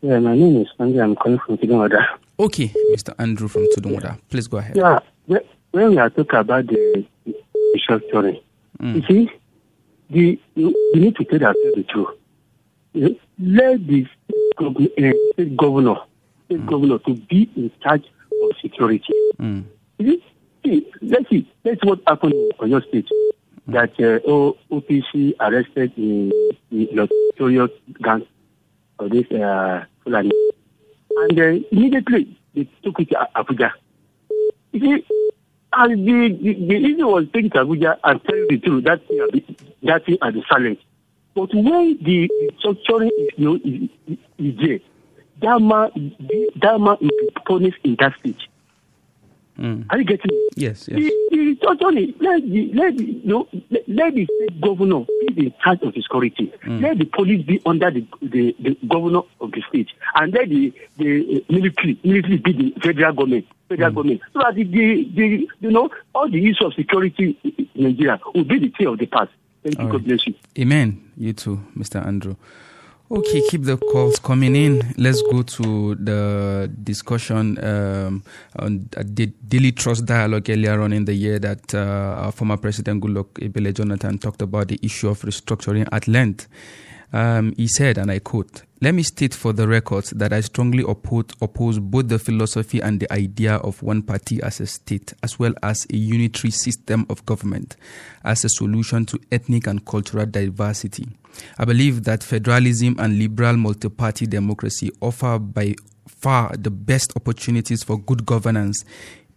[0.01, 1.03] Yeah, my name is Sanjay.
[1.03, 1.99] I'm calling from Kidomoda.
[2.39, 3.13] Okay, Mr.
[3.19, 4.17] Andrew from Tudunwada.
[4.29, 4.75] Please go ahead.
[4.75, 4.97] Yeah,
[5.71, 7.05] when we are talking about the
[7.75, 8.41] restructuring,
[8.79, 8.95] Mm.
[8.95, 9.31] you see,
[10.09, 12.07] the you, you need to tell ourselves the truth.
[12.93, 15.95] Let the state gov- uh, state governor,
[16.65, 18.03] governor, to be in charge
[18.43, 19.13] of security.
[19.39, 19.65] Mm.
[19.99, 20.23] See,
[20.65, 23.07] see, let's see, let's what happened in your state.
[23.67, 26.31] That uh, O- OPC arrested the,
[26.71, 27.69] the notorious
[28.03, 28.25] gang
[28.99, 30.31] of this uh, Fulani.
[31.17, 33.71] And uh, immediately they took it to Abuja.
[34.71, 35.05] You see,
[35.73, 39.55] and the, the, the issue was taken to Abuja and telling the truth, that thing,
[39.83, 40.79] that thing had been silent.
[41.33, 44.79] But when the structuring is, you know, is, is, there,
[45.41, 46.15] that man,
[46.61, 48.49] that man will be punished in that stage.
[49.57, 49.85] Mm.
[49.89, 50.53] Are you getting it?
[50.55, 50.99] Yes, yes.
[50.99, 55.05] The, the structuring, let the, let the, you know, let, let the state governor
[55.35, 56.51] be in charge of the security.
[56.65, 56.81] Mm.
[56.81, 59.89] Let the police be under the, the, the governor of the state.
[60.15, 63.45] And let the, the military, military be the federal government.
[63.71, 64.21] Federal government.
[64.33, 68.43] So that the, the, the, you know, all the issue of security in Nigeria will
[68.43, 69.31] be the thing of the past.
[69.63, 69.85] Thank you.
[69.85, 70.33] All God bless you.
[70.59, 71.11] Amen.
[71.17, 72.05] You too, Mr.
[72.05, 72.35] Andrew.
[73.09, 74.81] Okay, keep the calls coming in.
[74.97, 78.23] Let's go to the discussion um,
[78.57, 83.03] on the Daily Trust Dialogue earlier on in the year that uh, our former President
[83.03, 86.47] Goodluck Ebele Jonathan talked about the issue of restructuring at length.
[87.11, 90.83] Um, he said, and I quote, Let me state for the record that I strongly
[90.87, 95.37] oppose, oppose both the philosophy and the idea of one party as a state, as
[95.37, 97.75] well as a unitary system of government
[98.23, 101.07] as a solution to ethnic and cultural diversity.
[101.59, 105.75] I believe that federalism and liberal multi party democracy offer by
[106.07, 108.83] far the best opportunities for good governance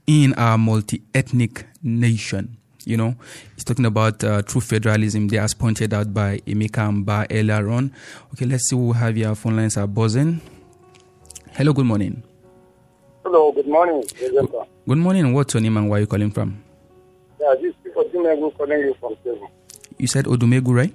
[0.07, 2.57] in our multi ethnic nation.
[2.87, 3.14] You know,
[3.55, 7.93] he's talking about uh, true federalism there, as pointed out by Emeka Mba earlier on.
[8.35, 9.35] Okay, let's see who we have here.
[9.35, 10.41] Phone lines are buzzing.
[11.53, 12.22] Hello, good morning.
[13.22, 14.03] Hello, good morning.
[14.18, 14.51] Joseph.
[14.87, 15.32] Good morning.
[15.32, 16.62] What's your name and where are you calling from?
[17.41, 19.49] Yeah, this is Chief Odumegu calling you from Seven.
[19.99, 20.95] You said Odumegu, right?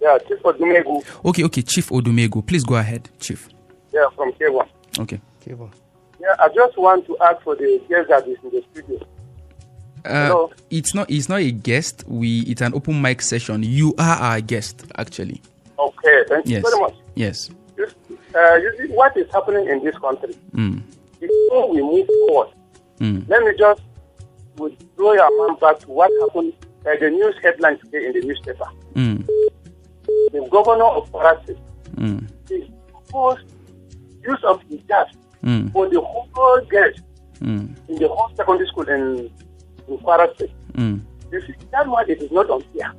[0.00, 1.02] Yeah, Chief Odumegu.
[1.24, 2.46] Okay, okay, Chief Odumegu.
[2.46, 3.48] Please go ahead, Chief.
[3.92, 4.68] Yeah, from K1.
[5.00, 5.20] Okay.
[5.46, 9.06] Yeah, I just want to ask for the guest that is in the studio.
[10.04, 11.10] Uh, it's not.
[11.10, 12.04] It's not a guest.
[12.06, 12.40] We.
[12.40, 13.62] It's an open mic session.
[13.62, 15.40] You are our guest, actually.
[15.78, 16.62] Okay, thank Yes.
[16.62, 16.94] you very much.
[17.14, 17.50] Yes.
[18.34, 20.34] Uh, you see, what is happening in this country?
[20.54, 20.82] Mm.
[21.20, 22.48] Before we move forward,
[23.00, 23.28] Mm.
[23.28, 23.80] let me just
[24.96, 26.52] throw your mind back to what happened
[26.86, 28.64] uh, the news headlines today in the newspaper.
[28.94, 29.26] Mm.
[30.32, 31.56] The governor of Parasi
[31.96, 32.26] Mm.
[32.50, 33.44] is proposed
[34.22, 35.06] use of hijab
[35.44, 35.72] Mm.
[35.72, 36.96] for the whole girls
[37.40, 37.74] Mm.
[37.88, 39.30] in the whole secondary school in,
[39.88, 40.52] in Kwara State.
[40.74, 41.00] Mm.
[41.32, 42.92] You see, that one it is not unfair.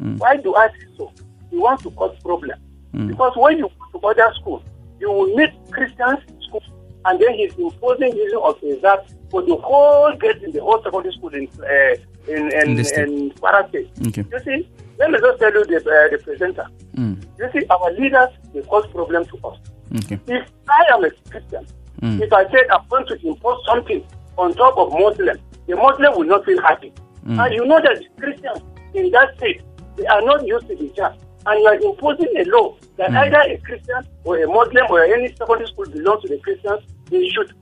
[0.00, 0.18] Mm.
[0.18, 1.12] Why do I say so?
[1.50, 2.58] You want to cause problem.
[2.94, 3.08] Mm.
[3.08, 4.62] Because when you go to other schools,
[5.00, 6.62] you will meet Christians in school,
[7.06, 11.12] and then he's imposing issue of that for the whole girls in the whole secondary
[11.14, 11.96] school in uh,
[12.28, 13.90] in In in, Kwara State.
[14.08, 14.24] Okay.
[14.30, 14.68] You see,
[14.98, 16.66] let me just tell you the uh, the presenter.
[16.96, 17.22] Mm.
[17.38, 19.58] You see, our leaders they cause problem to us.
[20.04, 20.20] Okay.
[20.26, 21.66] If I am a Christian,
[22.02, 22.18] Mm.
[22.22, 24.02] if I said I'm going to impose something
[24.38, 25.36] on top of Muslim,
[25.66, 26.92] the Muslim will not feel happy.
[27.26, 27.44] Mm.
[27.44, 28.60] And you know that Christians
[28.94, 29.62] in that state,
[29.96, 31.16] they are not used to hijab.
[31.46, 33.16] And you are imposing a law that Mm.
[33.26, 36.80] either a Christian or a Muslim or any secondary school belongs to the Christians,
[37.10, 37.52] they should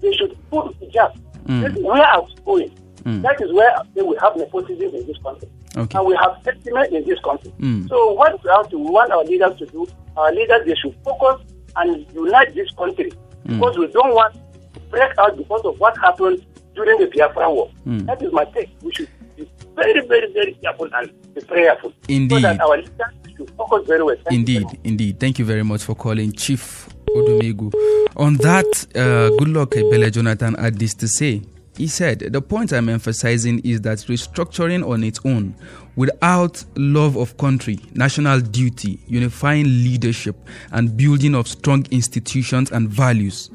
[0.00, 1.14] they should put hijab.
[1.46, 1.62] Mm.
[1.62, 2.70] This is where I was going.
[3.04, 3.22] Mm.
[3.22, 5.48] That is where will have nepotism in this country.
[5.76, 5.98] Okay.
[5.98, 7.52] And we have sentiment in this country.
[7.60, 7.88] Mm.
[7.88, 9.86] So what we have to we want our leaders to do,
[10.16, 11.44] our leaders they should focus
[11.76, 13.12] and unite this country
[13.46, 13.58] Mm.
[13.60, 14.32] because we don't want
[14.74, 16.44] to break out because of what happened
[16.74, 17.70] during the Biafra war.
[17.86, 18.06] Mm.
[18.06, 18.70] That is my take.
[18.82, 21.90] We should be very, very, very careful and be prayerful.
[21.90, 22.44] So Indeed.
[22.44, 22.92] that our leaders
[23.36, 24.16] should focus very well.
[24.24, 25.20] Thank Indeed, indeed.
[25.20, 27.72] Thank you very much for calling Chief Odumegu.
[28.16, 31.42] On that, uh, Goodluck Ebele Jonathan had this to say.
[31.76, 35.56] He said, The point I'm emphasizing is that restructuring on its own,
[35.96, 40.36] without love of country, national duty, unifying leadership,
[40.70, 43.50] and building of strong institutions and values,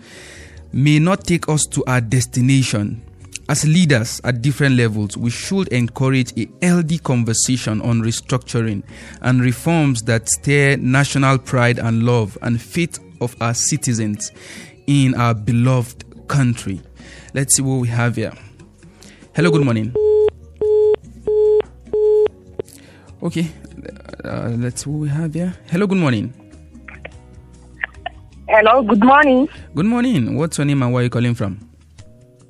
[0.74, 3.02] may not take us to our destination.
[3.50, 8.84] As leaders at different levels, we should encourage a healthy conversation on restructuring
[9.24, 14.32] and reforms that stir national pride and love and faith of our citizens
[14.86, 16.80] in our beloved country.
[17.34, 18.34] Let's see what we have here.
[19.36, 19.96] Hello, good morning.
[23.24, 23.48] Okay,
[24.26, 25.56] uh, let's see what we have here.
[25.72, 26.32] Hello, good morning.
[28.48, 29.50] Hello, good morning.
[29.74, 30.38] Good morning.
[30.38, 31.69] What's your name and where are you calling from?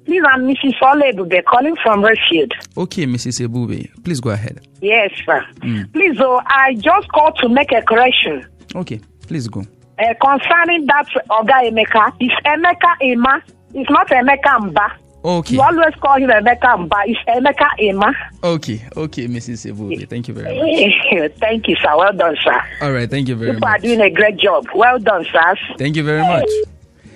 [0.10, 0.74] Please, I'm Mrs.
[0.82, 2.52] Olebube calling from Redfield.
[2.76, 3.48] Okay, Mrs.
[3.48, 4.60] Ebube, please go ahead.
[4.82, 5.46] Yes, sir.
[5.60, 5.94] Mm.
[5.94, 8.44] Please, oh, I just called to make a correction
[8.76, 9.60] Okay, please go.
[9.60, 12.12] uh, concerning that Oga Emeka.
[12.20, 13.44] It's Emeka Ema.
[13.76, 14.92] It's not Emeka Mba.
[15.24, 15.54] Okay.
[15.54, 17.04] You always call him Emeka Mba.
[17.06, 18.12] It's Emeka Ema.
[18.44, 19.72] Okay, okay, Mrs.
[19.72, 20.10] Ebube.
[20.10, 21.32] Thank you very much.
[21.40, 21.96] Thank you, sir.
[21.96, 22.60] Well done, sir.
[22.82, 23.58] All right, thank you very much.
[23.58, 24.66] People are doing a great job.
[24.74, 25.54] Well done, sir.
[25.78, 26.50] Thank you very much.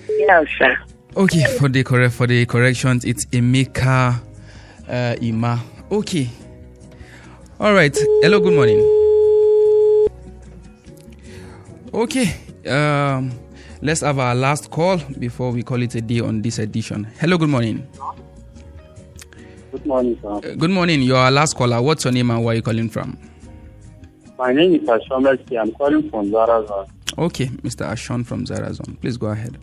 [0.08, 0.78] Yes, sir.
[1.16, 4.20] Okay, for the correct for the corrections, it's Emeka
[4.88, 5.60] uh, Ima.
[5.90, 6.28] Okay.
[7.60, 7.96] All right.
[8.20, 8.40] Hello.
[8.40, 8.80] Good morning.
[11.94, 12.34] Okay.
[12.66, 13.30] Um,
[13.80, 17.04] let's have our last call before we call it a day on this edition.
[17.20, 17.38] Hello.
[17.38, 17.86] Good morning.
[19.70, 20.28] Good morning, sir.
[20.28, 21.00] Uh, good morning.
[21.02, 21.80] You are our last caller.
[21.80, 23.16] What's your name and where are you calling from?
[24.36, 25.58] My name is Ashomel K.
[25.58, 26.88] I'm calling from Zarazan.
[27.16, 27.86] Okay, Mr.
[27.86, 29.00] Ashon from Zarazon.
[29.00, 29.56] Please go ahead.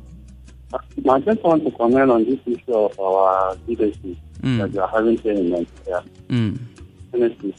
[0.74, 4.58] I just want to comment on this issue of our leadership Mm.
[4.58, 6.04] that we are having here in Nigeria.
[6.30, 6.58] Mm.
[7.14, 7.56] Honestly,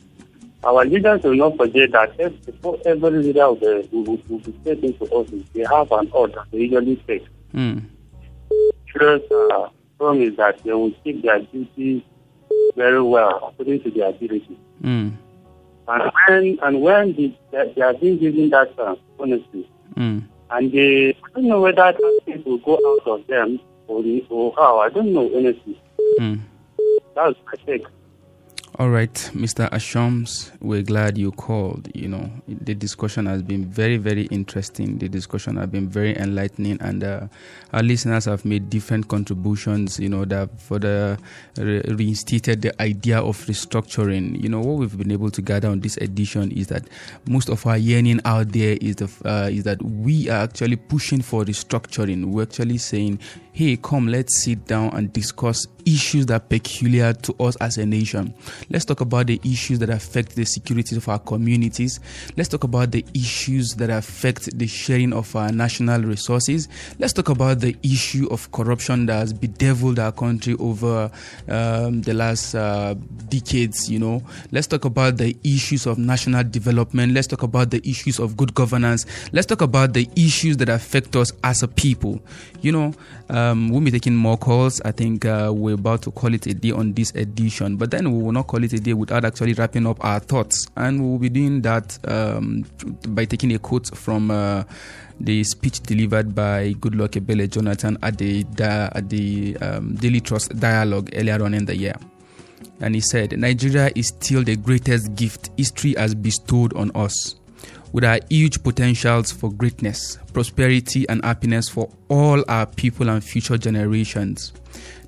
[0.65, 5.05] our leaders will not forget that before every leader of the will, will, taken into
[5.15, 7.25] office, they have an order they usually take.
[7.55, 7.83] Mm.
[8.95, 12.03] Leaders uh, promise that they will keep their duties
[12.75, 14.59] very well according to their ability.
[14.83, 15.13] Mm.
[15.87, 20.25] And when and when the, they, they are being given that chance, honestly, Mm.
[20.53, 24.81] And they I don't know whether that will go out of them or, or how.
[24.81, 25.81] I don't know honestly.
[26.21, 26.41] Mm.
[27.15, 27.87] That's my take.
[28.79, 29.69] All right, Mr.
[29.69, 31.91] Ashams, we're glad you called.
[31.95, 34.97] You know, the discussion has been very, very interesting.
[34.97, 37.27] The discussion has been very enlightening, and uh,
[37.75, 40.01] our listeners have made different contributions.
[40.01, 41.19] You know, that for the
[41.59, 44.43] re- reinstated the idea of restructuring.
[44.43, 46.89] You know, what we've been able to gather on this edition is that
[47.29, 51.21] most of our yearning out there is the uh, is that we are actually pushing
[51.21, 52.25] for restructuring.
[52.25, 53.19] We're actually saying,
[53.53, 57.87] "Hey, come, let's sit down and discuss issues that are peculiar to us as a
[57.87, 58.35] nation.
[58.71, 62.01] Let's talk about the issues that affect the security of our communities.
[62.37, 66.69] Let's talk about the issues that affect the sharing of our national resources.
[66.99, 71.11] Let's talk about the issue of corruption that has bedeviled our country over
[71.49, 72.95] um, the last uh,
[73.29, 73.91] decades.
[73.91, 77.13] You know, let's talk about the issues of national development.
[77.13, 79.07] Let's talk about the issues of good governance.
[79.33, 82.21] Let's talk about the issues that affect us as a people.
[82.63, 82.95] You know,
[83.29, 84.81] um, we'll be taking more calls.
[84.85, 88.13] I think uh, we're about to call it a day on this edition, but then
[88.13, 90.69] we will not call it a day without actually wrapping up our thoughts.
[90.77, 92.65] And we will be doing that um,
[93.09, 94.63] by taking a quote from uh,
[95.19, 101.11] the speech delivered by Goodluck Ebele Jonathan at the at the um, Daily Trust dialogue
[101.15, 101.97] earlier on in the year.
[102.81, 107.37] And he said, Nigeria is still the greatest gift history has bestowed on us.
[107.93, 113.59] With our huge potentials for greatness, prosperity, and happiness for all our people and future
[113.59, 114.55] generations,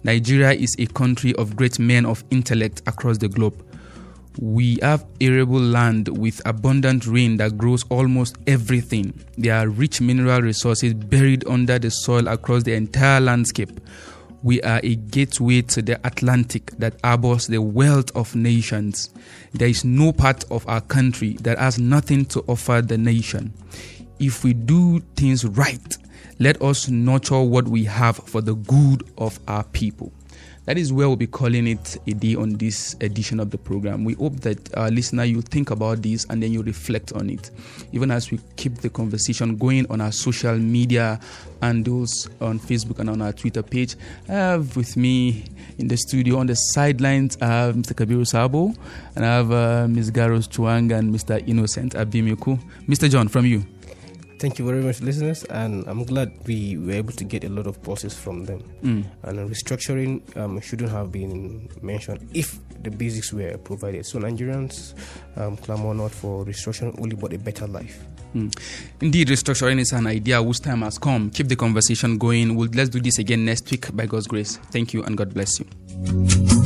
[0.02, 3.64] Nigeria is a country of great men of intellect across the globe.
[4.38, 9.18] We have arable land with abundant rain that grows almost everything.
[9.38, 13.80] There are rich mineral resources buried under the soil across the entire landscape.
[14.44, 19.08] We are a gateway to the Atlantic that harbors the wealth of nations.
[19.54, 23.54] There is no part of our country that has nothing to offer the nation.
[24.18, 25.96] If we do things right,
[26.38, 30.12] let us nurture what we have for the good of our people.
[30.66, 34.02] That is where we'll be calling it a day on this edition of the program.
[34.04, 37.50] We hope that uh, listener you think about this and then you reflect on it,
[37.92, 41.20] even as we keep the conversation going on our social media
[41.60, 43.96] handles on Facebook and on our Twitter page.
[44.28, 45.44] I have with me
[45.78, 47.92] in the studio on the sidelines I have Mr.
[47.92, 48.72] Kabiru Sabo
[49.16, 50.10] and I have uh, Ms.
[50.10, 51.46] Garos Chuang and Mr.
[51.46, 52.58] Innocent Abimiku.
[52.88, 53.10] Mr.
[53.10, 53.66] John, from you.
[54.38, 57.66] Thank you very much, listeners, and I'm glad we were able to get a lot
[57.66, 58.62] of pulses from them.
[58.82, 59.04] Mm.
[59.22, 64.04] And restructuring um, shouldn't have been mentioned if the basics were provided.
[64.04, 64.94] So Nigerians
[65.36, 68.04] um, clamor not for restructuring only but a better life.
[68.34, 68.52] Mm.
[69.00, 71.30] Indeed, restructuring is an idea whose time has come.
[71.30, 72.56] Keep the conversation going.
[72.56, 74.56] We'll, let's do this again next week by God's grace.
[74.72, 76.63] Thank you and God bless you.